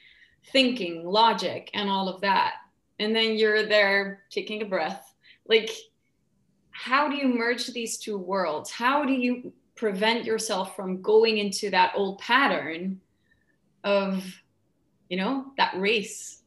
[0.52, 2.54] thinking logic and all of that
[2.98, 5.14] and then you're there taking a breath
[5.46, 5.70] like
[6.78, 8.70] how do you merge these two worlds?
[8.70, 13.00] How do you prevent yourself from going into that old pattern
[13.82, 14.24] of
[15.08, 16.42] you know that race?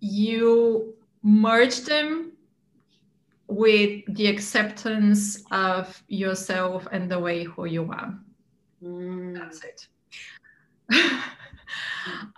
[0.00, 2.32] You merge them
[3.48, 8.18] with the acceptance of yourself and the way who you are.
[8.82, 9.36] Mm.
[9.36, 9.88] that's it.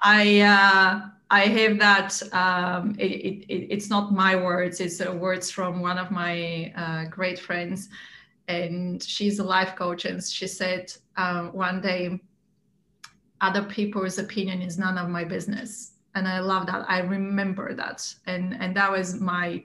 [0.03, 5.49] I uh, i have that um, it, it, it's not my words it's uh, words
[5.51, 7.89] from one of my uh, great friends
[8.49, 12.21] and she's a life coach and she said um, one day
[13.41, 15.93] other people's opinion is none of my business.
[16.15, 16.85] And i love that.
[16.89, 18.07] I remember that.
[18.27, 19.65] And and that was my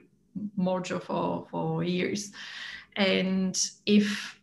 [0.56, 2.32] motto for for years.
[2.96, 4.40] And if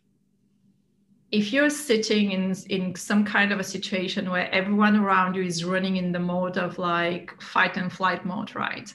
[1.30, 5.64] if you're sitting in in some kind of a situation where everyone around you is
[5.64, 8.92] running in the mode of like fight and flight mode right?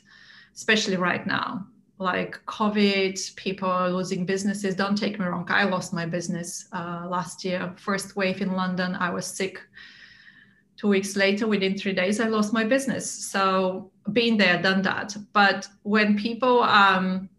[0.56, 1.68] Especially right now.
[1.98, 4.76] Like covid people are losing businesses.
[4.76, 7.74] Don't take me wrong i lost my business uh, last year.
[7.78, 9.60] First wave in london i was sick
[10.80, 13.10] two weeks later within three days i lost my business.
[13.10, 15.15] So been there done that.
[15.34, 17.30] But when people um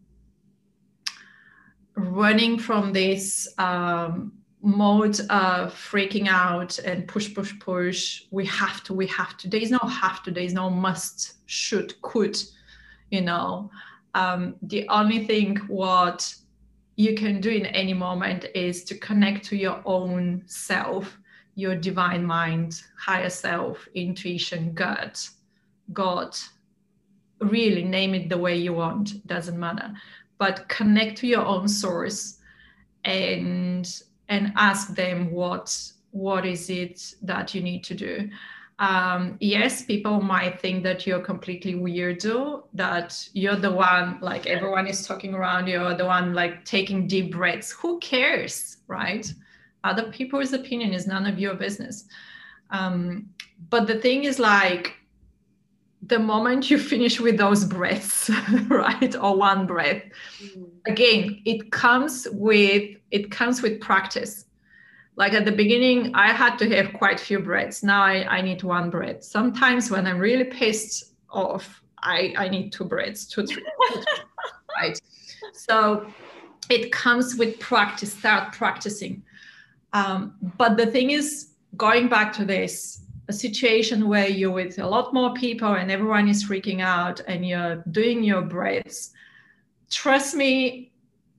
[1.94, 8.92] running from this um, mode of freaking out and push push push we have to
[8.94, 12.37] we have to there is no have to there is no must should could
[13.11, 13.70] you know.
[14.14, 16.35] Um, the only thing what
[16.96, 21.18] you can do in any moment is to connect to your own self
[21.54, 25.28] your divine mind, higher self, intuition, gut,
[25.92, 26.36] God.
[27.40, 29.92] Really name it the way you want, doesn't matter.
[30.38, 32.38] But connect to your own source
[33.04, 33.88] and
[34.28, 35.74] and ask them what
[36.12, 38.28] what is it that you need to do.
[38.78, 44.86] Um, yes, people might think that you're completely weirdo, that you're the one, like everyone
[44.86, 47.72] is talking around you, or the one like taking deep breaths.
[47.72, 49.30] Who cares, right?
[49.84, 52.06] Other people's opinion is none of your business.
[52.70, 53.30] Um,
[53.68, 54.94] but the thing is like
[56.02, 58.30] the moment you finish with those breaths
[58.68, 60.02] right or one breath
[60.42, 60.64] mm-hmm.
[60.86, 64.46] again it comes with it comes with practice.
[65.16, 67.82] Like at the beginning i had to have quite a few breaths.
[67.82, 69.22] Now I, I need one breath.
[69.22, 74.04] Sometimes when i'm really pissed off i i need two breaths two three, two, three
[74.82, 75.00] right?
[75.52, 76.06] So
[76.70, 79.22] it comes with practice start practicing
[79.92, 84.87] um, but the thing is, going back to this, a situation where you're with a
[84.87, 89.12] lot more people and everyone is freaking out and you're doing your breaths,
[89.88, 90.90] trust me,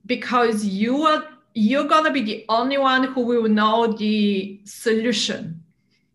[0.06, 5.62] because you are you're gonna be the only one who will know the solution.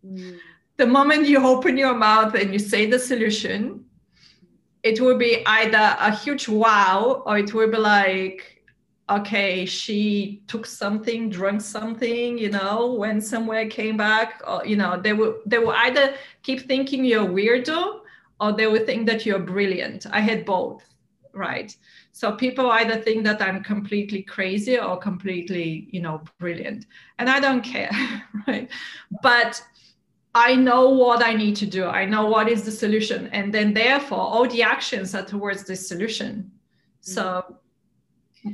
[0.04, 0.36] Mm.
[0.76, 3.84] The moment you open your mouth and you say the solution,
[4.82, 8.57] it will be either a huge wow or it will be like
[9.10, 15.00] okay, she took something, drank something, you know, went somewhere, came back, or you know,
[15.00, 18.00] they will they will either keep thinking you're weirdo
[18.40, 20.06] or they will think that you're brilliant.
[20.10, 20.82] I had both,
[21.32, 21.74] right?
[22.12, 26.86] So people either think that I'm completely crazy or completely, you know, brilliant.
[27.18, 27.90] And I don't care,
[28.46, 28.68] right?
[29.22, 29.62] But
[30.34, 31.86] I know what I need to do.
[31.86, 33.28] I know what is the solution.
[33.28, 36.50] And then therefore all the actions are towards this solution.
[37.00, 37.56] So mm.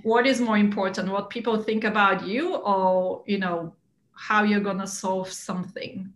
[0.02, 3.74] What is more important what people think about you or you know
[4.12, 6.12] how you're going to solve something?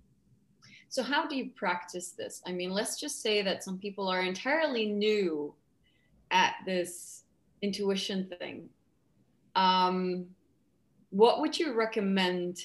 [0.88, 2.42] So how do you practice this?
[2.46, 5.54] I mean let's just say that some people are entirely new
[6.30, 7.24] at this
[7.62, 8.68] intuition thing.
[9.54, 10.26] Um,
[11.10, 12.58] what would you recommend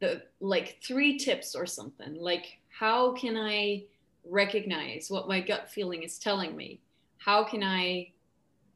[0.00, 2.14] the like three tips or something?
[2.14, 3.84] Like how can i
[4.26, 6.80] recognize what my gut feeling is telling me?
[7.18, 8.12] How can i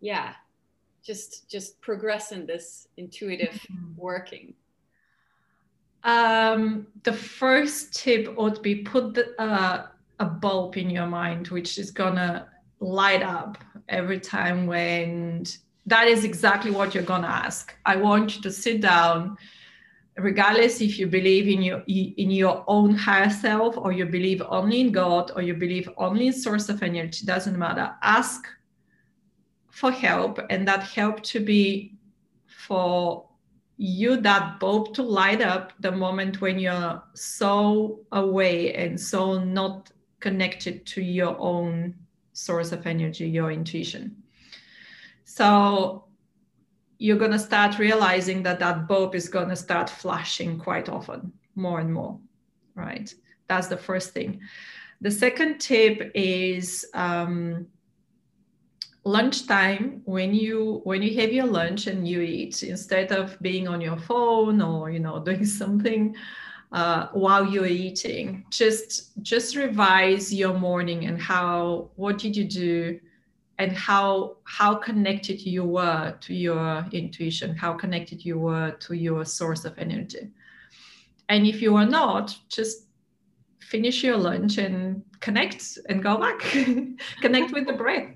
[0.01, 0.35] yeah
[1.09, 3.97] just just progress in this intuitive mm-hmm.
[3.97, 4.55] working.
[6.05, 9.87] Um, the first tip would be put the, uh,
[10.21, 12.49] a bulb in your mind which is gonna
[12.81, 15.45] light up every time when
[15.87, 17.75] that is exactly what you're gonna ask.
[17.87, 19.37] I want you to sit down
[20.19, 24.81] regardless if you believe in your in your own higher self or you believe only
[24.81, 27.95] in god or you believe only in source of energy doesn't matter.
[28.03, 28.47] Ask
[29.79, 31.95] for help and that help to be
[32.47, 33.29] for
[33.77, 39.91] you that bulb to light up the moment when you're so away and so not
[40.21, 41.95] connected to your own
[42.33, 44.17] source of energy your intuition
[45.25, 46.05] so
[46.99, 51.33] you're going to start realizing that that bulb is going to start flashing quite often,
[51.55, 52.19] more and more,
[52.75, 53.13] right?
[53.47, 54.41] That's the first thing.
[55.01, 57.69] The second tip is um,
[59.05, 63.81] lunchtime when you when you have your lunch and you eat instead of being on
[63.81, 66.15] your phone or you know doing something
[66.73, 72.99] uh, while you're eating just just revise your morning and how what did you do
[73.59, 79.25] and how how connected you were to your intuition how connected you were to your
[79.25, 80.29] source of energy.
[81.29, 82.87] And if you are not just
[83.61, 86.39] finish your lunch and connect and go back
[87.21, 88.09] connect with the breath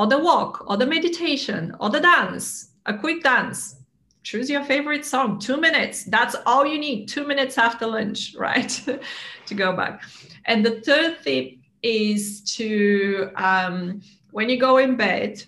[0.00, 3.76] or the walk or the meditation or the dance a quick dance
[4.22, 8.72] choose your favorite song two minutes that's all you need two minutes after lunch right
[9.46, 10.02] to go back
[10.46, 11.46] and the third tip
[11.82, 14.00] is to um,
[14.32, 15.42] when you go in bed,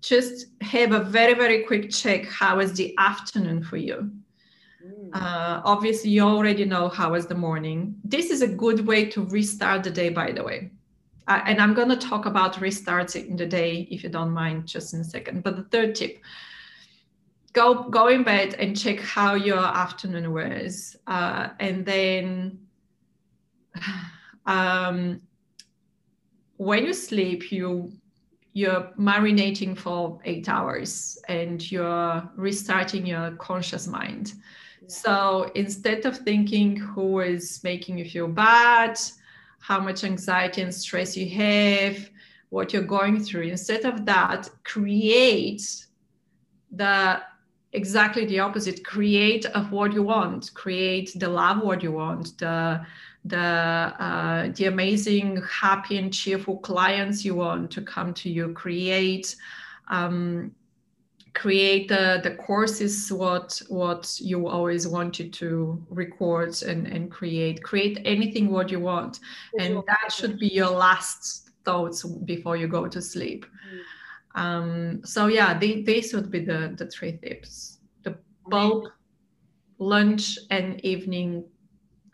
[0.00, 4.10] just have a very, very quick check how is the afternoon for you.
[4.84, 5.10] Mm.
[5.12, 7.96] Uh, obviously, you already know how is the morning.
[8.04, 10.70] This is a good way to restart the day, by the way.
[11.28, 14.66] Uh, and I'm going to talk about restarts in the day, if you don't mind,
[14.66, 15.42] just in a second.
[15.42, 16.18] But the third tip
[17.52, 22.58] go go in bed and check how your afternoon was uh, and then
[24.46, 25.22] um,
[26.56, 27.92] when you sleep, you
[28.52, 34.32] you're marinating for eight hours and you're restarting your conscious mind.
[34.80, 34.88] Yeah.
[34.88, 38.98] So instead of thinking who is making you feel bad,
[39.60, 42.10] how much anxiety and stress you have,
[42.50, 45.86] what you're going through, instead of that, create
[46.70, 47.20] the
[47.72, 48.84] exactly the opposite.
[48.84, 50.52] Create of what you want.
[50.54, 52.38] Create the love what you want.
[52.38, 52.84] The
[53.24, 58.52] the uh, the amazing happy and cheerful clients you want to come to you.
[58.52, 59.36] Create
[59.88, 60.52] um,
[61.36, 67.62] create the, the courses what what you always wanted to record and, and create.
[67.62, 69.20] Create anything what you want.
[69.60, 73.44] And that should be your last thoughts before you go to sleep.
[73.44, 74.40] Mm-hmm.
[74.42, 77.78] um, so yeah they, these would be the the three tips.
[78.02, 78.16] The
[78.48, 78.92] bulk
[79.78, 81.44] lunch and evening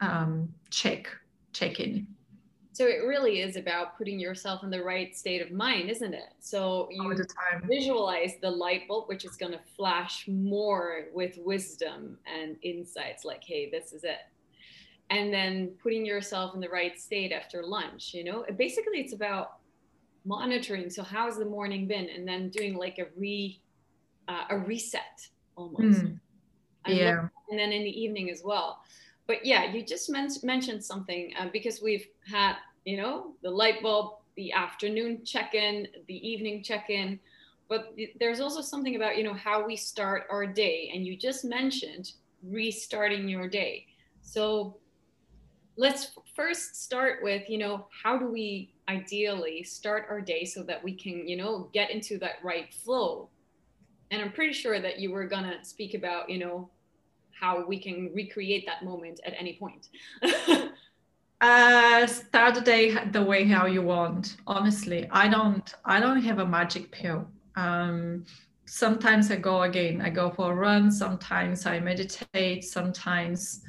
[0.01, 1.07] um, check
[1.53, 2.07] check in
[2.73, 6.33] so it really is about putting yourself in the right state of mind isn't it?
[6.41, 7.15] So you
[7.65, 13.45] visualize the light bulb which is going to flash more with wisdom and insights like
[13.45, 14.21] hey this is it.
[15.11, 18.45] And then putting yourself in the right state after lunch you know?
[18.57, 19.59] Basically it's about
[20.25, 22.09] monitoring so how's the morning been?
[22.09, 23.61] And then doing like a re
[24.29, 26.01] uh, a reset almost.
[26.05, 26.19] Mm.
[26.87, 27.29] yeah.
[27.51, 28.81] and then in the evening as well
[29.33, 33.81] but yeah, you just men- mentioned something uh, because we've had, you know, the light
[33.81, 37.19] bulb, the afternoon check in, the evening check in.
[37.67, 40.91] But there's also something about, you know, how we start our day.
[40.95, 42.13] And you just mentioned
[42.43, 43.87] restarting your day.
[44.21, 44.77] So
[45.79, 50.85] let's first start with, you know, how do we ideally start our day so that
[50.85, 53.31] we can, you know, get into that right flow?
[54.11, 56.69] And I'm pretty sure that you were going to speak about, you know,
[57.43, 59.89] how we can recreate that moment at any point.
[61.45, 64.37] Uh, start the day the way how you want.
[64.47, 67.27] Honestly i don't i don't have a magic pill.
[67.57, 68.25] Um,
[68.65, 73.65] sometimes i go again i go for a run sometimes i meditate sometimes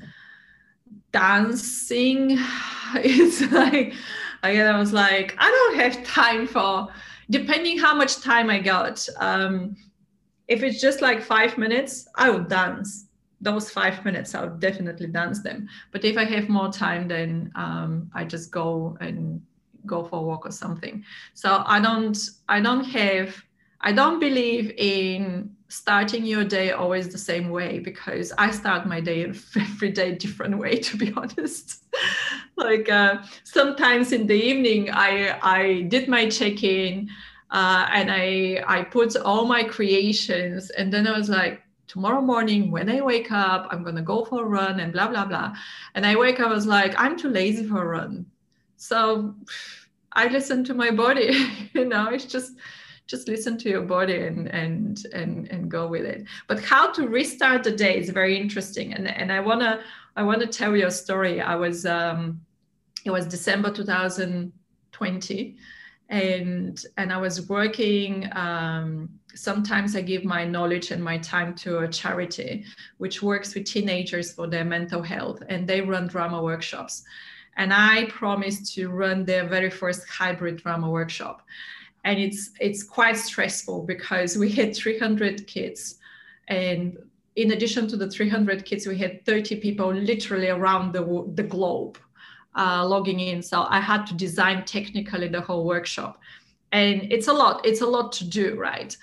[1.12, 2.38] dancing.
[2.98, 3.96] It's like
[4.44, 6.90] again i was like i don't have time for
[7.32, 9.76] depending how much time i got um,
[10.48, 13.08] if it's just like five minutes i will dance
[13.44, 18.10] those five minutes i'll definitely dance them but if i have more time then um,
[18.14, 19.42] i just go and
[19.86, 22.18] go for a walk or something so i don't
[22.48, 23.36] i don't have
[23.82, 29.02] i don't believe in starting your day always the same way because I start my
[29.02, 29.24] day
[29.56, 31.84] every day different way to be honest.
[32.58, 37.10] like uh, sometimes in the evening I I did my check-in
[37.50, 41.64] uh, and I I put all my creations and then I was like
[41.94, 45.26] tomorrow morning when I wake up I'm gonna go for a run and blah blah
[45.26, 45.54] blah.
[45.94, 48.26] And I wake up I was like I'm too lazy for a run.
[48.78, 49.36] So
[50.12, 51.30] I listen to my body
[51.74, 52.54] you know it's just
[53.06, 56.26] just listen to your body and and and and go with it.
[56.48, 58.94] But how to restart the day is very interesting.
[58.96, 59.80] And and i want to
[60.16, 61.42] i want to tell you a story.
[61.42, 62.42] I was um
[63.06, 65.58] it was december 2020
[66.10, 71.80] and and i was working um sometimes i give my knowledge and my time to
[71.80, 72.66] a charity
[72.98, 77.04] which works with teenagers for their mental health and they run drama workshops.
[77.58, 81.42] And i promised to run their very first hybrid drama workshop.
[82.04, 86.00] And it's it's quite stressful because we had 300 kids
[86.48, 86.98] and
[87.36, 91.04] in addition to the 300 kids we had 30 people literally around the,
[91.34, 91.98] the globe
[92.56, 93.42] uh, logging in.
[93.42, 96.20] So i had to design technically the whole workshop.
[96.72, 98.96] And it's a lot it's a lot to do right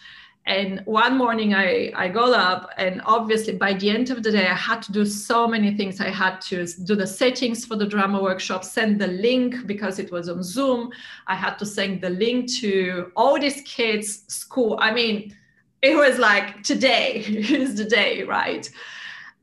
[0.51, 4.49] and one morning I, I got up, and obviously by the end of the day,
[4.49, 6.01] I had to do so many things.
[6.01, 10.11] I had to do the settings for the drama workshop, send the link because it
[10.11, 10.91] was on Zoom.
[11.29, 14.77] I had to send the link to all these kids' school.
[14.81, 15.37] I mean,
[15.83, 18.69] it was like today is the day, right?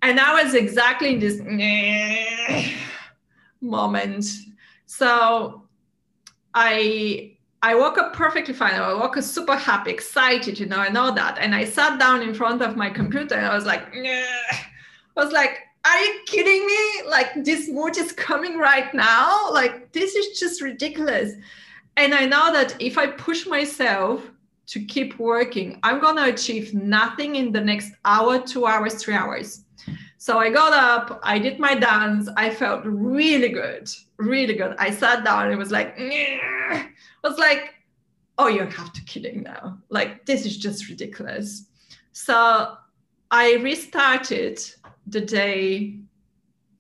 [0.01, 1.39] And I was exactly in this
[3.61, 4.25] moment.
[4.87, 5.63] So
[6.53, 7.36] I
[7.67, 8.75] I woke up perfectly fine.
[8.75, 11.37] I woke up super happy, excited, you know, and all that.
[11.37, 15.33] And I sat down in front of my computer and I was like, I was
[15.33, 17.09] like, are you kidding me?
[17.09, 19.51] Like this mood is coming right now.
[19.51, 21.33] Like this is just ridiculous.
[21.97, 24.23] And I know that if I push myself
[24.67, 29.65] to keep working, I'm gonna achieve nothing in the next hour, two hours, three hours.
[30.17, 34.75] So I got up, I did my dance, I felt really good, really good.
[34.79, 35.97] I sat down and it was like,
[37.23, 37.75] was like,
[38.37, 39.77] oh, you have to kidding now.
[39.89, 41.65] Like, this is just ridiculous.
[42.13, 42.77] So
[43.29, 44.59] I restarted
[45.07, 45.99] the day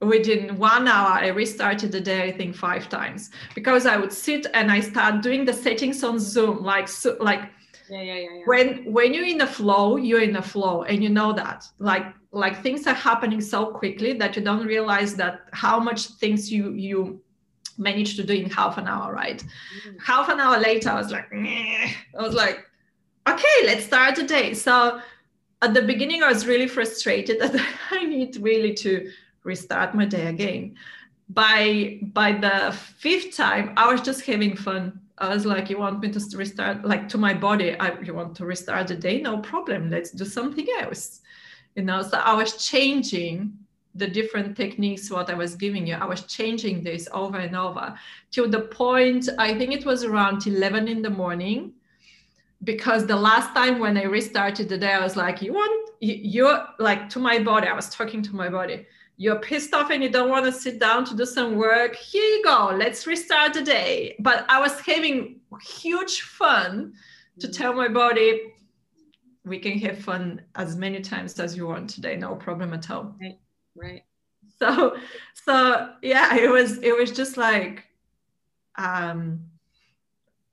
[0.01, 4.45] within one hour i restarted the day i think five times because i would sit
[4.53, 7.49] and i start doing the settings on zoom like so, like
[7.89, 8.41] yeah, yeah, yeah, yeah.
[8.45, 12.05] when when you're in the flow you're in the flow and you know that like
[12.31, 16.73] like things are happening so quickly that you don't realize that how much things you
[16.73, 17.21] you
[17.77, 19.43] manage to do in half an hour, right?
[19.43, 19.97] Mm-hmm.
[19.99, 21.91] Half an hour later, I was like, Meh.
[22.17, 22.65] I was like,
[23.27, 24.53] okay, let's start the day.
[24.53, 24.99] So
[25.61, 27.55] at the beginning, I was really frustrated that
[27.91, 29.11] I need really to
[29.43, 30.75] restart my day again.
[31.29, 34.99] By by the fifth time, I was just having fun.
[35.17, 38.35] I was like, you want me to restart, like to my body, I, you want
[38.35, 39.19] to restart the day?
[39.19, 39.89] No problem.
[39.89, 41.21] Let's do something else.
[41.77, 43.53] You know, so I was changing
[43.97, 45.95] the different techniques what i was giving you.
[45.95, 47.95] I was changing this over and over
[48.31, 51.73] to the point i think it was around 11 in the morning
[52.63, 56.59] because the last time when i restarted the day i was like you want you're
[56.79, 58.85] like to my body i was talking to my body
[59.17, 61.95] you're pissed off and you don't want to sit down to do some work.
[61.95, 64.15] Here you go let's restart the day.
[64.19, 66.93] But i was having huge fun
[67.39, 68.53] to tell my body
[69.47, 73.15] we can have fun as many times as you want today no problem at all
[73.21, 73.39] right
[73.75, 74.03] right
[74.59, 74.95] so
[75.33, 77.85] so yeah it was it was just like
[78.77, 79.39] um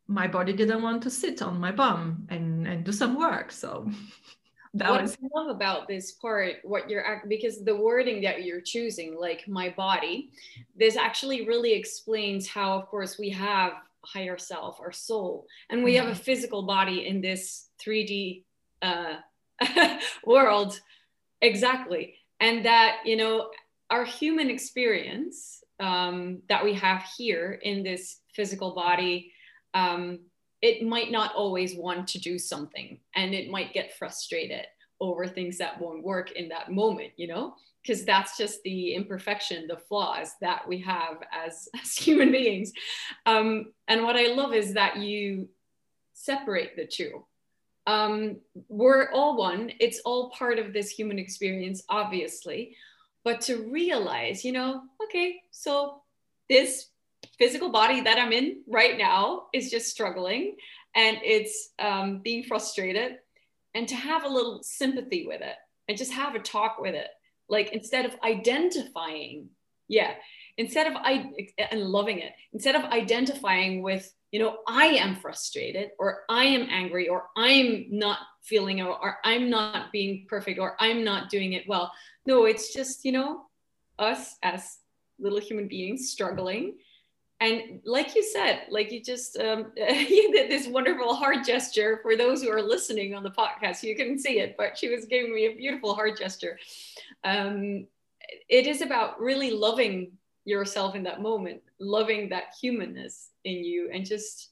[0.06, 3.90] my body didn't want to sit on my bum and and do some work so
[4.74, 8.60] that what was I love about this part what you're because the wording that you're
[8.60, 10.30] choosing like my body
[10.76, 13.72] this actually really explains how of course we have
[14.02, 16.00] higher self our soul and we mm-hmm.
[16.00, 16.24] have a mm-hmm.
[16.24, 18.42] physical body in this 3d
[18.82, 19.16] uh,
[20.24, 20.80] world.
[21.40, 22.14] Exactly.
[22.40, 23.50] And that you know
[23.90, 29.32] our human experience um, that we have here in this physical body
[29.74, 30.20] um,
[30.62, 34.64] it might not always want to do something and it might get frustrated
[35.00, 37.54] over things that won't work in that moment you know?
[37.82, 42.72] Because that's just the imperfection the flaws that we have as, as human beings.
[43.26, 45.48] Um, and what i love is that you
[46.14, 47.24] separate the two
[47.86, 49.72] um, we're all one.
[49.80, 52.76] It's all part of this human experience, obviously.
[53.24, 56.02] But to realize, you know, okay, so
[56.48, 56.88] this
[57.38, 60.56] physical body that I'm in right now is just struggling
[60.94, 63.18] and it's um, being frustrated.
[63.74, 65.56] And to have a little sympathy with it
[65.88, 67.08] and just have a talk with it.
[67.48, 69.48] Like instead of identifying,
[69.88, 70.14] yeah,
[70.56, 71.30] instead of I
[71.70, 76.66] and loving it, instead of identifying with you know i am frustrated or i am
[76.68, 81.52] angry or i'm not feeling or, or i'm not being perfect or i'm not doing
[81.52, 81.92] it well.
[82.26, 83.46] No it's just you know
[84.00, 84.78] us as
[85.20, 86.74] little human beings struggling.
[87.38, 92.16] And like you said like you just um, you did this wonderful heart gesture for
[92.16, 93.84] those who are listening on the podcast.
[93.84, 96.58] You couldn't see it but she was giving me a beautiful heart gesture.
[97.22, 97.86] Um,
[98.48, 104.04] it is about really loving yourself in that moment loving that humanness in you and
[104.04, 104.50] just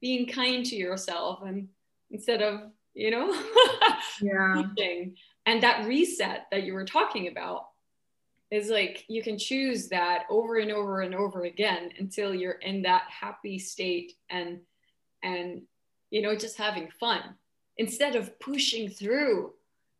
[0.00, 1.68] being kind to yourself and
[2.10, 2.60] instead of
[2.94, 3.34] you know
[4.22, 4.62] yeah.
[5.46, 7.66] and that reset that you were talking about
[8.50, 12.82] is like you can choose that over and over and over again until you're in
[12.82, 14.60] that happy state and
[15.22, 15.62] and
[16.10, 17.20] you know just having fun
[17.76, 19.52] instead of pushing through.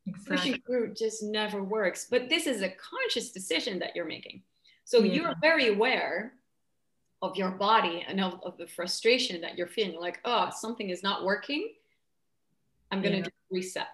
[0.07, 0.37] Exactly.
[0.37, 2.07] pushing through just never works.
[2.11, 4.43] But this is a conscious decision that you're making
[4.85, 5.13] so yeah.
[5.13, 6.33] you're very aware
[7.23, 11.03] of your body and of, of, the frustration that you're feeling like oh something is
[11.03, 11.71] not working
[12.91, 13.35] i'm going to yeah.
[13.51, 13.89] reset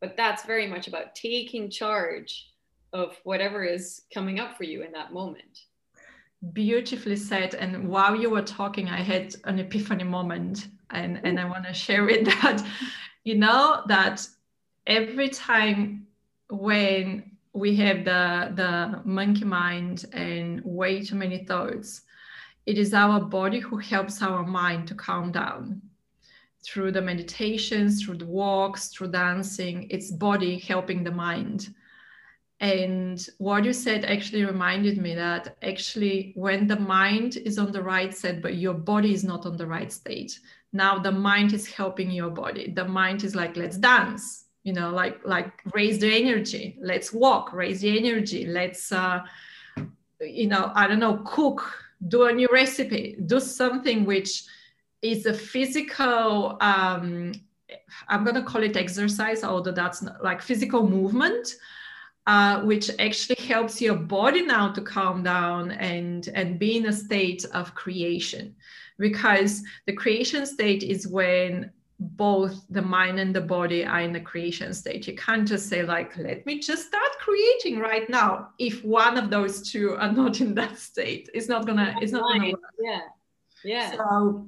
[0.00, 2.50] but that's very much about taking charge
[2.92, 5.64] of whatever is coming up for you in that moment.
[6.52, 7.54] Beautifully said.
[7.54, 11.74] And while you were talking, I had an epiphany moment, and, and I want to
[11.74, 12.64] share it that,
[13.24, 14.26] you know, that
[14.86, 16.06] every time
[16.48, 22.02] when we have the, the monkey mind and way too many thoughts,
[22.66, 25.80] it is our body who helps our mind to calm down
[26.64, 29.86] through the meditations, through the walks, through dancing.
[29.90, 31.68] It's body helping the mind
[32.60, 37.82] and what you said actually reminded me that actually, when the mind is on the
[37.82, 40.38] right state, but your body is not on the right state,
[40.72, 42.70] now the mind is helping your body.
[42.70, 46.76] The mind is like, let's dance, you know, like like raise the energy.
[46.80, 48.46] Let's walk, raise the energy.
[48.46, 49.20] Let's, uh,
[50.20, 51.60] you know, I don't know, cook,
[52.08, 54.44] do a new recipe, do something which
[55.02, 56.58] is a physical.
[56.60, 57.32] Um,
[58.08, 61.46] I'm gonna call it exercise, although that's not, like physical movement
[62.26, 66.92] uh, which actually helps your body now to calm down and, and be in a
[66.92, 68.54] state of creation.
[68.98, 74.20] Because the creation state is when both the mind and the body are in the
[74.20, 75.06] creation state.
[75.06, 78.50] You can't just say, like, let me just start creating right now.
[78.58, 82.22] If one of those two are not in that state, it's not gonna, it's not
[82.32, 82.60] gonna work.
[82.80, 83.00] Yeah.
[83.64, 83.96] Yeah.
[83.96, 84.46] So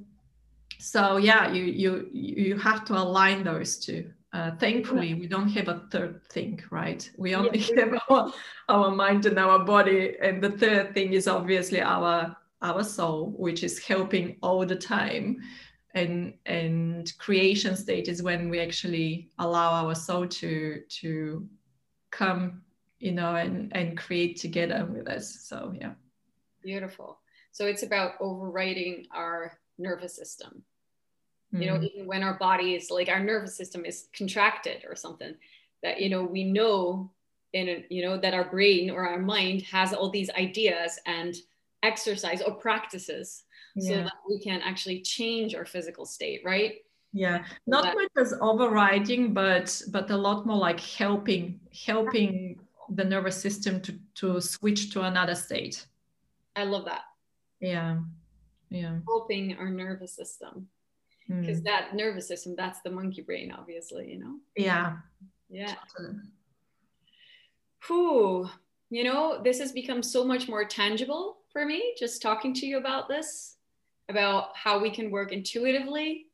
[0.77, 5.67] so yeah, you you you have to align those two uh, thankfully we don't have
[5.67, 7.79] a third thing right we only yeah.
[7.85, 8.33] have our,
[8.69, 13.63] our mind and our body and the third thing is obviously our our soul which
[13.63, 15.37] is helping all the time
[15.95, 21.47] and and creation state is when we actually allow our soul to to
[22.11, 22.61] come
[22.99, 25.93] you know and and create together with us so yeah
[26.61, 27.19] beautiful
[27.51, 30.61] so it's about overriding our nervous system
[31.53, 31.61] mm.
[31.61, 31.85] you know mm-hmm.
[31.85, 35.33] even when our body is like our nervous system is contracted or something
[35.81, 37.11] that you know we know
[37.53, 41.35] in you know that our brain or our mind has all these ideas and
[41.81, 43.43] exercise or practices
[43.75, 43.89] yeah.
[43.89, 46.75] so that we can actually change our physical state right?
[47.11, 47.43] Yeah.
[47.65, 52.59] Not that, much as overriding but but a lot more like helping helping
[52.89, 55.85] the nervous system to to switch to another state.
[56.55, 57.03] I love that.
[57.59, 57.99] Yeah.
[58.69, 58.97] Yeah.
[59.07, 60.67] Helping our nervous system.
[61.27, 61.65] Because mm.
[61.65, 64.35] that nervous system that's the monkey brain obviously you know?
[64.55, 64.97] Yeah.
[65.49, 65.75] Yeah.
[67.87, 68.49] Whew.
[68.91, 72.77] you know this has become so much more tangible for me just talking to you
[72.77, 73.55] about this
[74.09, 76.25] about how we can work intuitively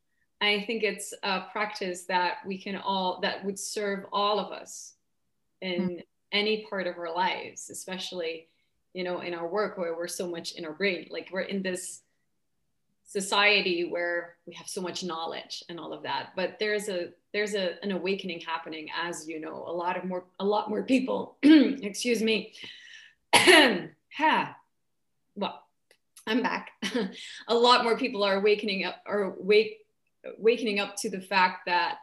[0.41, 4.93] i think it's a practice that we can all that would serve all of us
[5.61, 6.03] in mm.
[6.31, 8.47] any part of our lives especially
[8.93, 11.61] you know in our work where we're so much in our brain like we're in
[11.61, 12.01] this
[13.03, 17.53] society where we have so much knowledge and all of that but there's a there's
[17.53, 21.37] a, an awakening happening as you know a lot of more a lot more people
[21.43, 22.53] excuse me
[23.35, 24.55] ha
[25.35, 25.64] well
[26.27, 26.71] i'm back.
[27.47, 29.77] A lot more people are awakening up or wake
[30.37, 32.01] wakening up to the fact that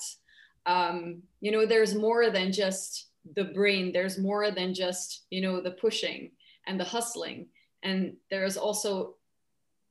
[0.67, 3.93] um, you know there's more than just the brain.
[3.93, 6.31] There's more than just you know the pushing
[6.67, 7.47] and the hustling.
[7.83, 9.17] And there's also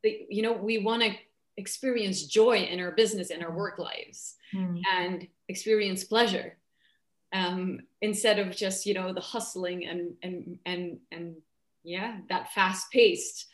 [0.03, 1.11] the, you know we want to
[1.57, 4.81] experience joy in our business and our work lives mm.
[4.95, 6.57] and experience pleasure.
[7.33, 11.35] Um, instead of just you know the hustling and and and and
[11.83, 13.47] yeah that fast paced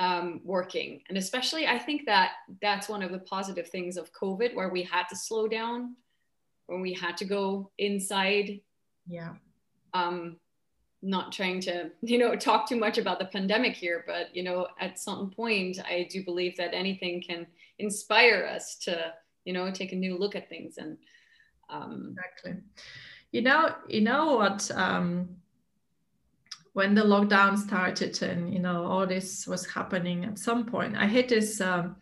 [0.00, 1.02] um, working.
[1.08, 4.82] And especially i think that that's one of the positive things of covid where we
[4.82, 5.94] had to slow down
[6.70, 8.60] when we had to go inside.
[9.06, 9.34] Yeah.
[9.92, 10.36] Um,
[11.02, 14.66] not trying to you know talk too much about the pandemic here but you know
[14.78, 17.46] at some point i do believe that anything can
[17.78, 19.14] inspire us to
[19.46, 20.98] you know take a new look at things and
[21.70, 22.62] um, exactly.
[23.32, 25.28] You know you know what um,
[26.72, 31.06] when the lockdown started and you know all this was happening at some point i
[31.06, 31.96] had this um,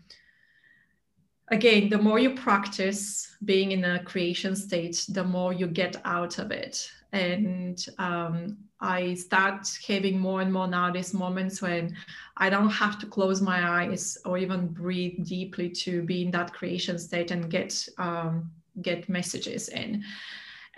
[1.51, 6.39] again the more you practice being in a creation state the more you get out
[6.39, 6.91] of it.
[7.13, 11.97] And um, i start having more and more now these moments when
[12.37, 16.53] i don't have to close my eyes or even breathe deeply to be in that
[16.53, 18.51] creation state and get um,
[18.83, 20.05] get messages in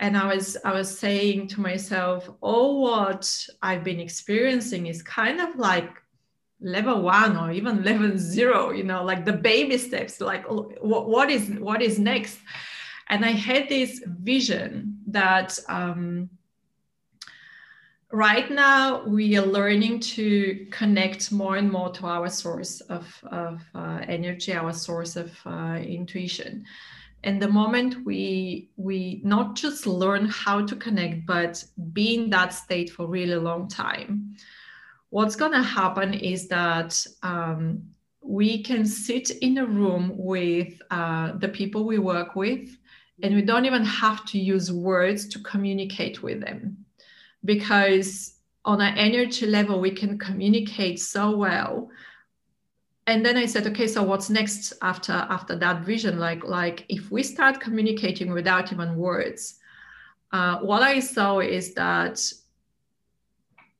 [0.01, 5.39] and i was i was saying to myself all what i've been experiencing is kind
[5.39, 5.89] of like
[6.59, 11.29] level one or even level zero you know like the baby steps like what, what
[11.31, 12.39] is what is next?
[13.09, 16.29] And i had this vision that um,
[18.11, 23.61] right now we are learning to connect more and more to our source of, of
[23.75, 26.65] uh, energy our source of uh, intuition
[27.23, 31.63] and the moment we we not just learn how to connect but
[31.93, 34.35] be in that state for really long time
[35.11, 37.83] what's going to happen is that um,
[38.21, 42.77] we can sit in a room with uh, the people we work with
[43.23, 46.85] and we don't even have to use words to communicate with them.
[47.45, 51.89] Because on an energy level we can communicate so well
[53.07, 56.19] and then i said okay so what's next after after that vision?
[56.19, 59.59] Like like if we start communicating without even words
[60.31, 62.21] uh, what i saw is that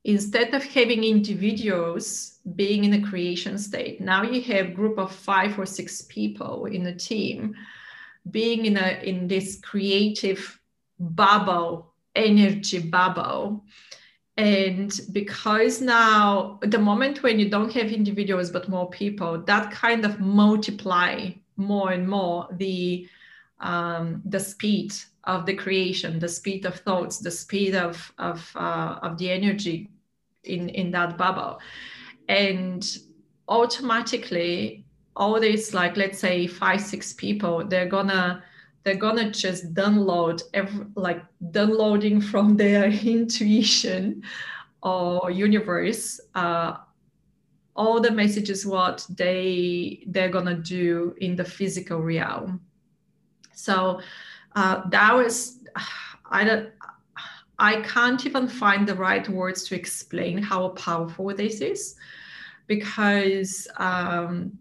[0.03, 5.57] instead of having individuals being in a creation state now you have group of five
[5.59, 7.55] or six people in a team
[8.32, 10.59] being in a in this creative
[10.99, 13.63] bubble energy bubble
[14.41, 20.03] and because now the moment when you don't have individuals but more people that kind
[20.03, 23.07] of multiply more and more the
[23.61, 24.93] um, the speed
[25.25, 29.89] of the creation, the speed of thoughts, the speed of of uh, of the energy
[30.43, 31.59] in in that bubble,
[32.27, 32.97] and
[33.47, 34.85] automatically
[35.15, 38.41] all these like let's say five six people they're gonna
[38.84, 44.23] they're gonna just download every, like downloading from their intuition
[44.84, 46.77] or universe uh,
[47.75, 52.61] all the messages what they they're gonna do in the physical realm.
[53.53, 54.01] So
[54.55, 55.59] uh, that was
[56.32, 56.69] I don't
[57.59, 61.95] I can't even find the right words to explain how powerful this is
[62.65, 64.57] because um,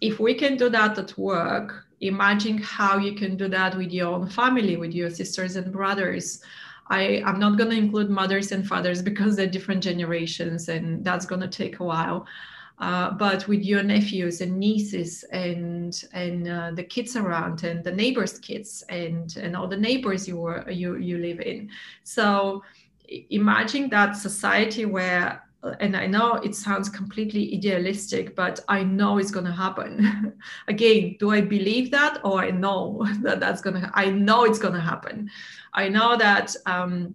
[0.00, 4.12] if we can do that at work, imagine how you can do that with your
[4.12, 6.42] own family, with your sisters and brothers.
[6.88, 11.24] I, I'm not going to include mothers and fathers because they're different generations and that's
[11.24, 12.26] going to take a while.
[12.78, 17.92] Uh, but with your nephews and nieces and and uh, the kids around and the
[17.92, 21.70] neighbors' kids and and all the neighbors you were you you live in.
[22.02, 22.64] So
[23.30, 25.44] imagine that society where
[25.80, 30.34] and I know it sounds completely idealistic, but I know it's going to happen.
[30.68, 34.58] Again, do I believe that or I know that that's going to, I know it's
[34.58, 35.30] going to happen.
[35.72, 37.14] I know that um,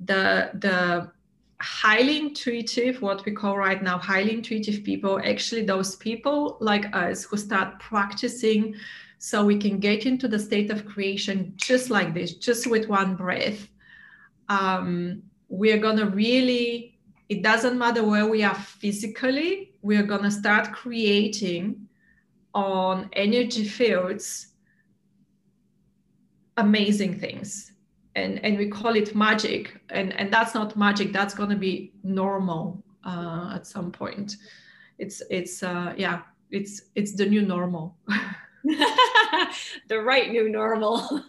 [0.00, 1.12] the, the
[1.60, 7.24] highly intuitive, what we call right now highly intuitive people, actually those people like us
[7.24, 8.74] who start practicing
[9.18, 13.14] so we can get into the state of creation just like this, just with one
[13.14, 13.68] breath.
[14.48, 16.95] Um, we're going to really,
[17.28, 21.88] it doesn't matter where we are physically, we're going to start creating
[22.54, 24.48] on energy fields
[26.56, 27.72] amazing things.
[28.14, 29.78] And and we call it magic.
[29.90, 31.12] And and that's not magic.
[31.12, 34.36] That's going to be normal uh, at some point.
[34.98, 37.96] It's it's uh, yeah it's it's the new normal.
[39.88, 41.22] The right new normal.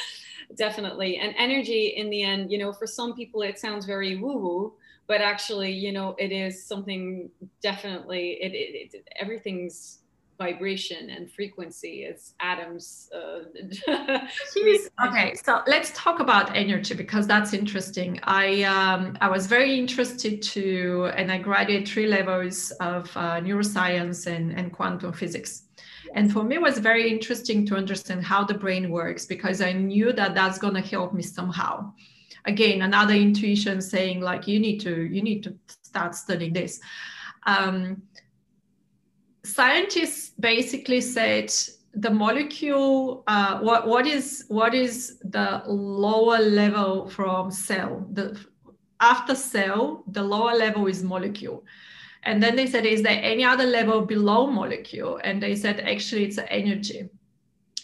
[0.56, 1.18] Definitely.
[1.18, 4.72] And energy in the end you know for some people it sounds very woo woo
[5.10, 7.28] but actually you know it is something
[7.68, 9.98] definitely it, it, it everything's
[10.38, 11.94] vibration and frequency.
[12.10, 13.40] It's atoms uh,
[15.06, 18.10] okay so let's talk about energy because that's interesting.
[18.22, 18.46] I
[18.76, 20.62] um, i was very interested to
[21.18, 22.56] and i graduated three levels
[22.92, 25.52] of uh, neuroscience and, and quantum physics.
[26.18, 29.72] And for me it was very interesting to understand how the brain works because i
[29.72, 31.72] knew that that's going to help me somehow
[32.44, 36.80] again another intuition saying like you need to you need to start studying this
[37.46, 38.02] um,
[39.44, 41.52] scientists basically said
[41.94, 48.38] the molecule uh, what, what is what is the lower level from cell the
[49.00, 51.64] after cell, the lower level is molecule.
[52.22, 55.18] And then they said, is there any other level below molecule?
[55.24, 57.08] And they said, actually, it's energy.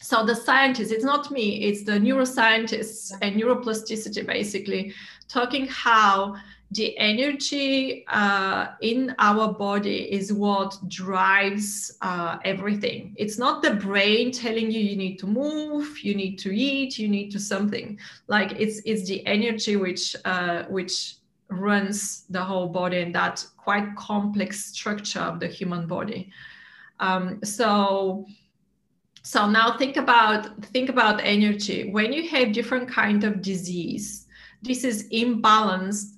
[0.07, 4.95] So the scientists, it's not me, it's the neuroscientists and neuroplasticity basically
[5.27, 6.37] talking how
[6.71, 13.17] the energy uh, in our body is what drives uh, everything.
[13.17, 17.09] It's not the brain telling you you need to move, you need to eat, you
[17.09, 17.99] need to something.
[18.29, 21.17] Like it's it's the energy which uh, which
[21.49, 26.31] runs the whole body and that quite complex structure of the human body.
[27.01, 28.27] Um, so
[29.27, 31.91] so now think about think about energy.
[31.91, 34.25] When you have different kind of disease,
[34.63, 36.13] this is imbalanced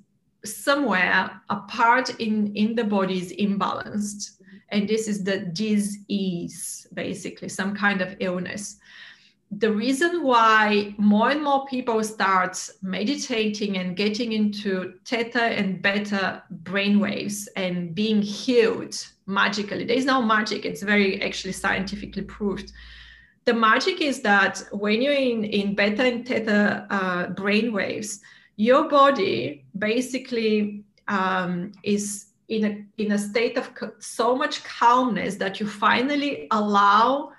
[0.44, 4.32] somewhere a part in in the body is imbalanced.
[4.68, 8.76] And this is the disease basically some kind of illness.
[9.52, 16.42] The reason why more and more people start meditating and getting into theta and beta
[16.62, 18.94] brainwaves and being healed
[19.24, 22.72] magically there's no magic it's very actually scientifically proved
[23.48, 28.20] the magic is that when you're in, in beta and theta uh, brainwaves
[28.56, 30.84] your body basically
[31.16, 33.70] um, is in a, in a state of
[34.00, 37.32] so much calmness that you finally allow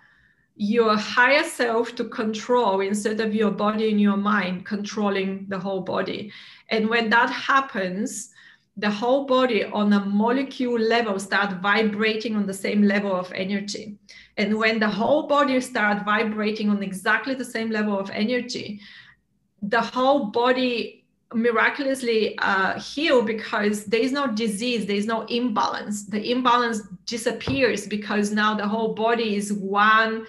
[0.55, 5.81] your higher self to control instead of your body and your mind controlling the whole
[5.81, 6.31] body.
[6.69, 8.31] And when that happens,
[8.77, 13.97] the whole body on a molecule level start vibrating on the same level of energy.
[14.39, 18.79] And when the whole body start vibrating on exactly the same level of energy,
[19.61, 26.05] the whole body miraculously uh, heal because there is no disease, there is no imbalance.
[26.05, 30.25] The imbalance disappears because now the whole body is one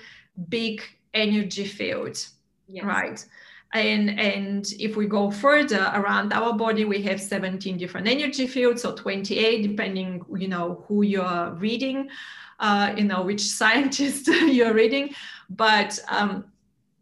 [0.49, 0.83] big
[1.15, 2.19] energy field,
[2.67, 2.85] yes.
[2.85, 3.25] right?
[3.73, 8.83] And, and if we go further around our body, we have 17 different energy fields,
[8.83, 12.09] so 28, depending, you know, who you're reading,
[12.61, 15.15] uh, you know, which scientist you're reading.
[15.49, 16.45] But um,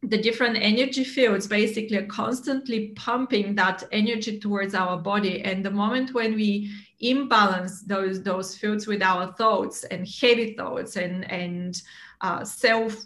[0.02, 5.70] the different energy fields basically are constantly pumping that energy towards our body and the
[5.70, 11.82] moment when we imbalance those those fields with our thoughts and heavy thoughts and and
[12.20, 12.96] uh, self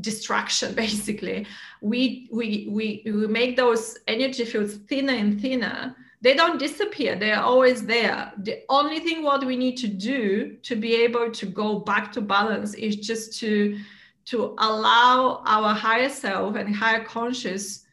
[0.00, 1.46] distraction basically
[1.82, 5.94] we, we we we make those energy fields thinner and thinner
[6.24, 10.74] they don't disappear they're always there the only thing what we need to do to
[10.74, 13.78] be able to go back to balance is just to
[14.24, 17.84] to allow our higher self and higher conscious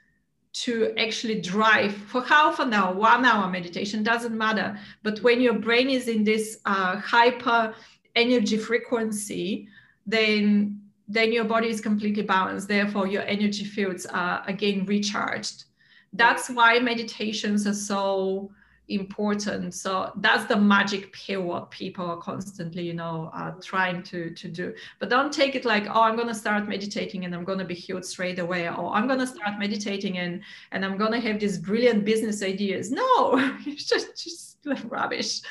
[0.53, 4.77] to actually drive for half an hour, one hour meditation, doesn't matter.
[5.01, 7.73] But when your brain is in this uh, hyper
[8.15, 9.67] energy frequency,
[10.05, 10.77] then
[11.07, 12.69] then your body is completely balanced.
[12.69, 15.65] Therefore, your energy fields are again recharged.
[16.13, 18.51] That's why meditations are so
[18.93, 19.73] important.
[19.73, 24.47] So that's the magic pill what people are constantly you know uh, trying to to
[24.47, 24.73] do.
[24.99, 27.65] But don't take it like oh i'm going to start meditating and i'm going to
[27.65, 30.41] be healed straight away or i'm going to start meditating and
[30.71, 32.91] and i'm going to have these brilliant business ideas.
[32.91, 35.41] No it's just just rubbish.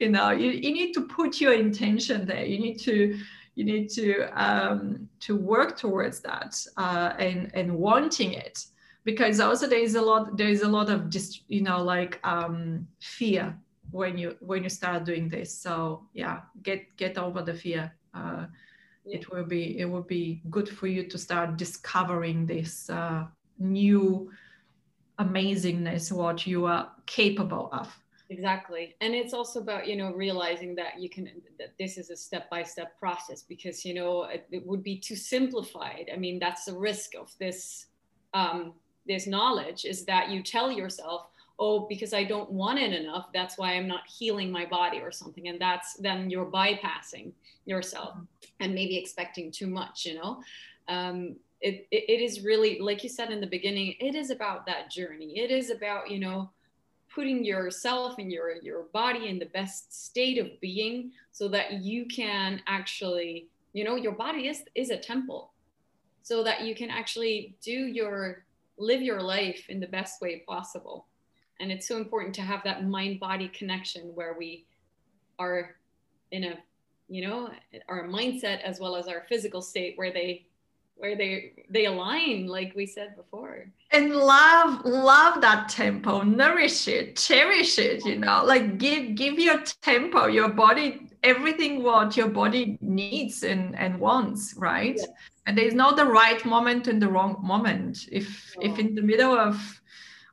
[0.00, 2.44] You know you, you need to put your intention there.
[2.44, 3.18] You need to
[3.54, 8.66] you need to um, to work towards that uh, and and wanting it
[9.08, 12.20] because also there is a lot there is a lot of just you know like
[12.24, 13.56] um, fear
[13.90, 15.50] when you when you start doing this.
[15.50, 17.90] So yeah get get over the fear.
[18.12, 18.44] Uh,
[19.06, 19.16] yeah.
[19.16, 23.24] it will be it will be good for you to start discovering this uh,
[23.58, 24.30] new
[25.18, 27.88] amazingness what you are capable of.
[28.28, 28.94] Exactly.
[29.00, 32.50] And it's also about you know realizing that you can that this is a step
[32.50, 36.10] by step process because you know it, it, would be too simplified.
[36.12, 37.86] I mean that's the risk of this
[38.34, 38.74] um,
[39.08, 41.26] this knowledge is that you tell yourself
[41.58, 45.10] oh because i don't want it enough that's why i'm not healing my body or
[45.10, 47.32] something and that's then you're bypassing
[47.64, 48.14] yourself
[48.60, 50.40] and maybe expecting too much you know?
[50.88, 54.66] Um, it, it, it is really like you said in the beginning it is about
[54.66, 55.38] that journey.
[55.38, 56.50] It is about you know
[57.12, 62.06] putting yourself and your your body in the best state of being so that you
[62.06, 65.52] can actually you know your body is is a temple.
[66.22, 68.44] So that you can actually do your
[68.78, 71.06] live your life in the best way possible.
[71.60, 74.64] And it's so important to have that mind body connection where we
[75.38, 75.76] are
[76.30, 76.58] in a,
[77.08, 77.50] you know,
[77.88, 80.46] our mindset as well as our physical state where they
[80.98, 87.16] where they they align like we said before and love love that tempo nourish it
[87.16, 92.78] cherish it you know like give give your tempo your body everything what your body
[92.80, 94.96] needs and and wants right?
[94.96, 95.06] Yeah.
[95.46, 98.08] And there's not the right moment and the wrong moment.
[98.12, 99.80] If if in the middle of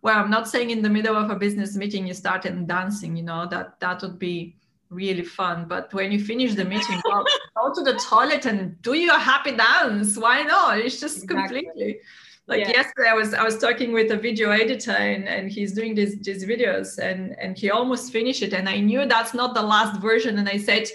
[0.01, 3.15] well i'm not saying in the middle of a business meeting you start and dancing
[3.15, 4.55] you know that that would be
[4.89, 5.65] really fun.
[5.67, 7.25] But when you finish the meeting go,
[7.57, 10.17] go to the toilet and do your happy dance.
[10.17, 10.79] Why not?
[10.79, 11.63] It's just exactly.
[11.63, 11.99] completely
[12.47, 12.69] like yeah.
[12.69, 16.19] yesterday i was i was talking with a video editor and, and he's doing these
[16.19, 19.99] these videos and and he almost finished it and i knew that's not the last
[20.01, 20.87] version and i said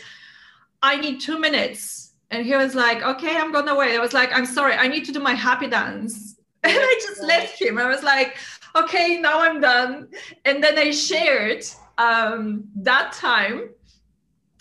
[0.83, 4.31] i need two minutes and he was like okay i'm gonna wait i was like
[4.33, 7.87] i'm sorry i need to do my happy dance and i just left him i
[7.87, 8.37] was like
[8.77, 10.09] okay, now I'm done.
[10.45, 11.65] And then I shared
[11.99, 13.71] um, that time.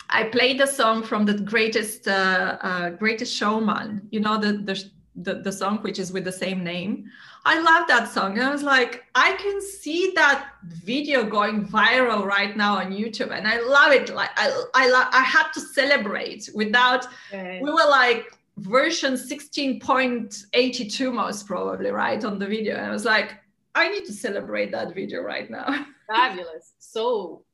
[0.08, 4.08] I played the song from the greatest uh, uh, greatest showman.
[4.10, 4.84] You know the, the
[5.16, 7.10] the the song which is with the same name.
[7.44, 8.38] I love that song.
[8.38, 13.36] And I was like, I can see that video going viral right now on YouTube,
[13.36, 14.14] and I love it.
[14.14, 15.08] Like I I love.
[15.12, 17.06] I had to celebrate without.
[17.32, 17.60] Okay.
[17.62, 23.40] We were like version 16.82 most probably right on the video and i was like
[23.74, 25.86] I need to celebrate that video right now.
[26.08, 26.72] Fabulous.
[26.78, 27.44] So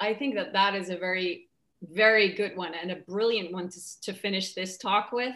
[0.00, 1.48] I think that that is a very,
[1.82, 5.34] very good one and a brilliant one to, to finish this talk with.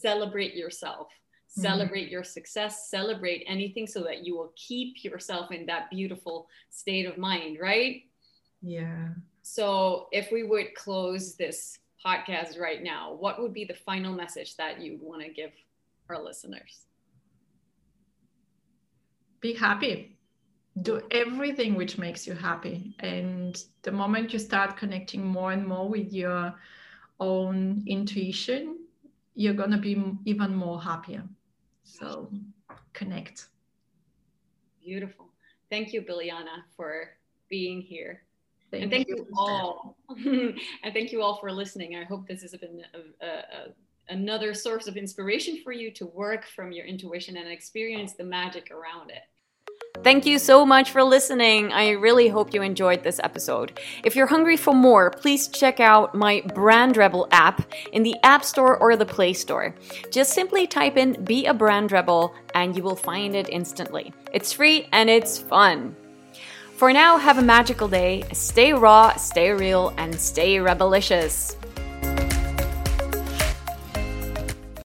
[0.00, 1.62] Celebrate yourself, mm-hmm.
[1.62, 2.12] celebrate mm-hmm.
[2.12, 7.18] your success, celebrate anything so that you will keep yourself in that beautiful state of
[7.18, 8.02] mind, right?
[8.62, 9.08] Yeah.
[9.42, 14.56] So if we would close this podcast right now, what would be the final message
[14.56, 15.52] that you'd want to give
[16.08, 16.86] our listeners?
[19.40, 20.16] be happy
[20.82, 25.88] do everything which makes you happy and the moment you start connecting more and more
[25.88, 26.54] with your
[27.18, 28.78] own intuition
[29.40, 31.22] you're going to be even more happier.
[31.82, 32.30] So
[32.92, 33.46] connect.
[34.84, 35.28] Beautiful.
[35.70, 37.08] Thank you Bilyana for
[37.48, 38.20] being here.
[38.70, 39.96] Thank and thank you, you all.
[40.84, 41.96] And thank you all for listening.
[41.96, 43.66] I hope this has been a, a, a
[44.10, 48.70] another source of inspiration for you to work from your intuition and experience the magic
[48.70, 49.22] around it.
[50.02, 51.72] Thank you so much for listening.
[51.72, 53.78] I really hope you enjoyed this episode.
[54.02, 58.44] If you're hungry for more, please check out my Brand Rebel app in the App
[58.44, 59.74] Store or the Play Store.
[60.10, 64.12] Just simply type in Be a Brand Rebel and you will find it instantly.
[64.32, 65.94] It's free and it's fun.
[66.76, 68.24] For now, have a magical day.
[68.32, 71.54] Stay raw, stay real, and stay rebelicious.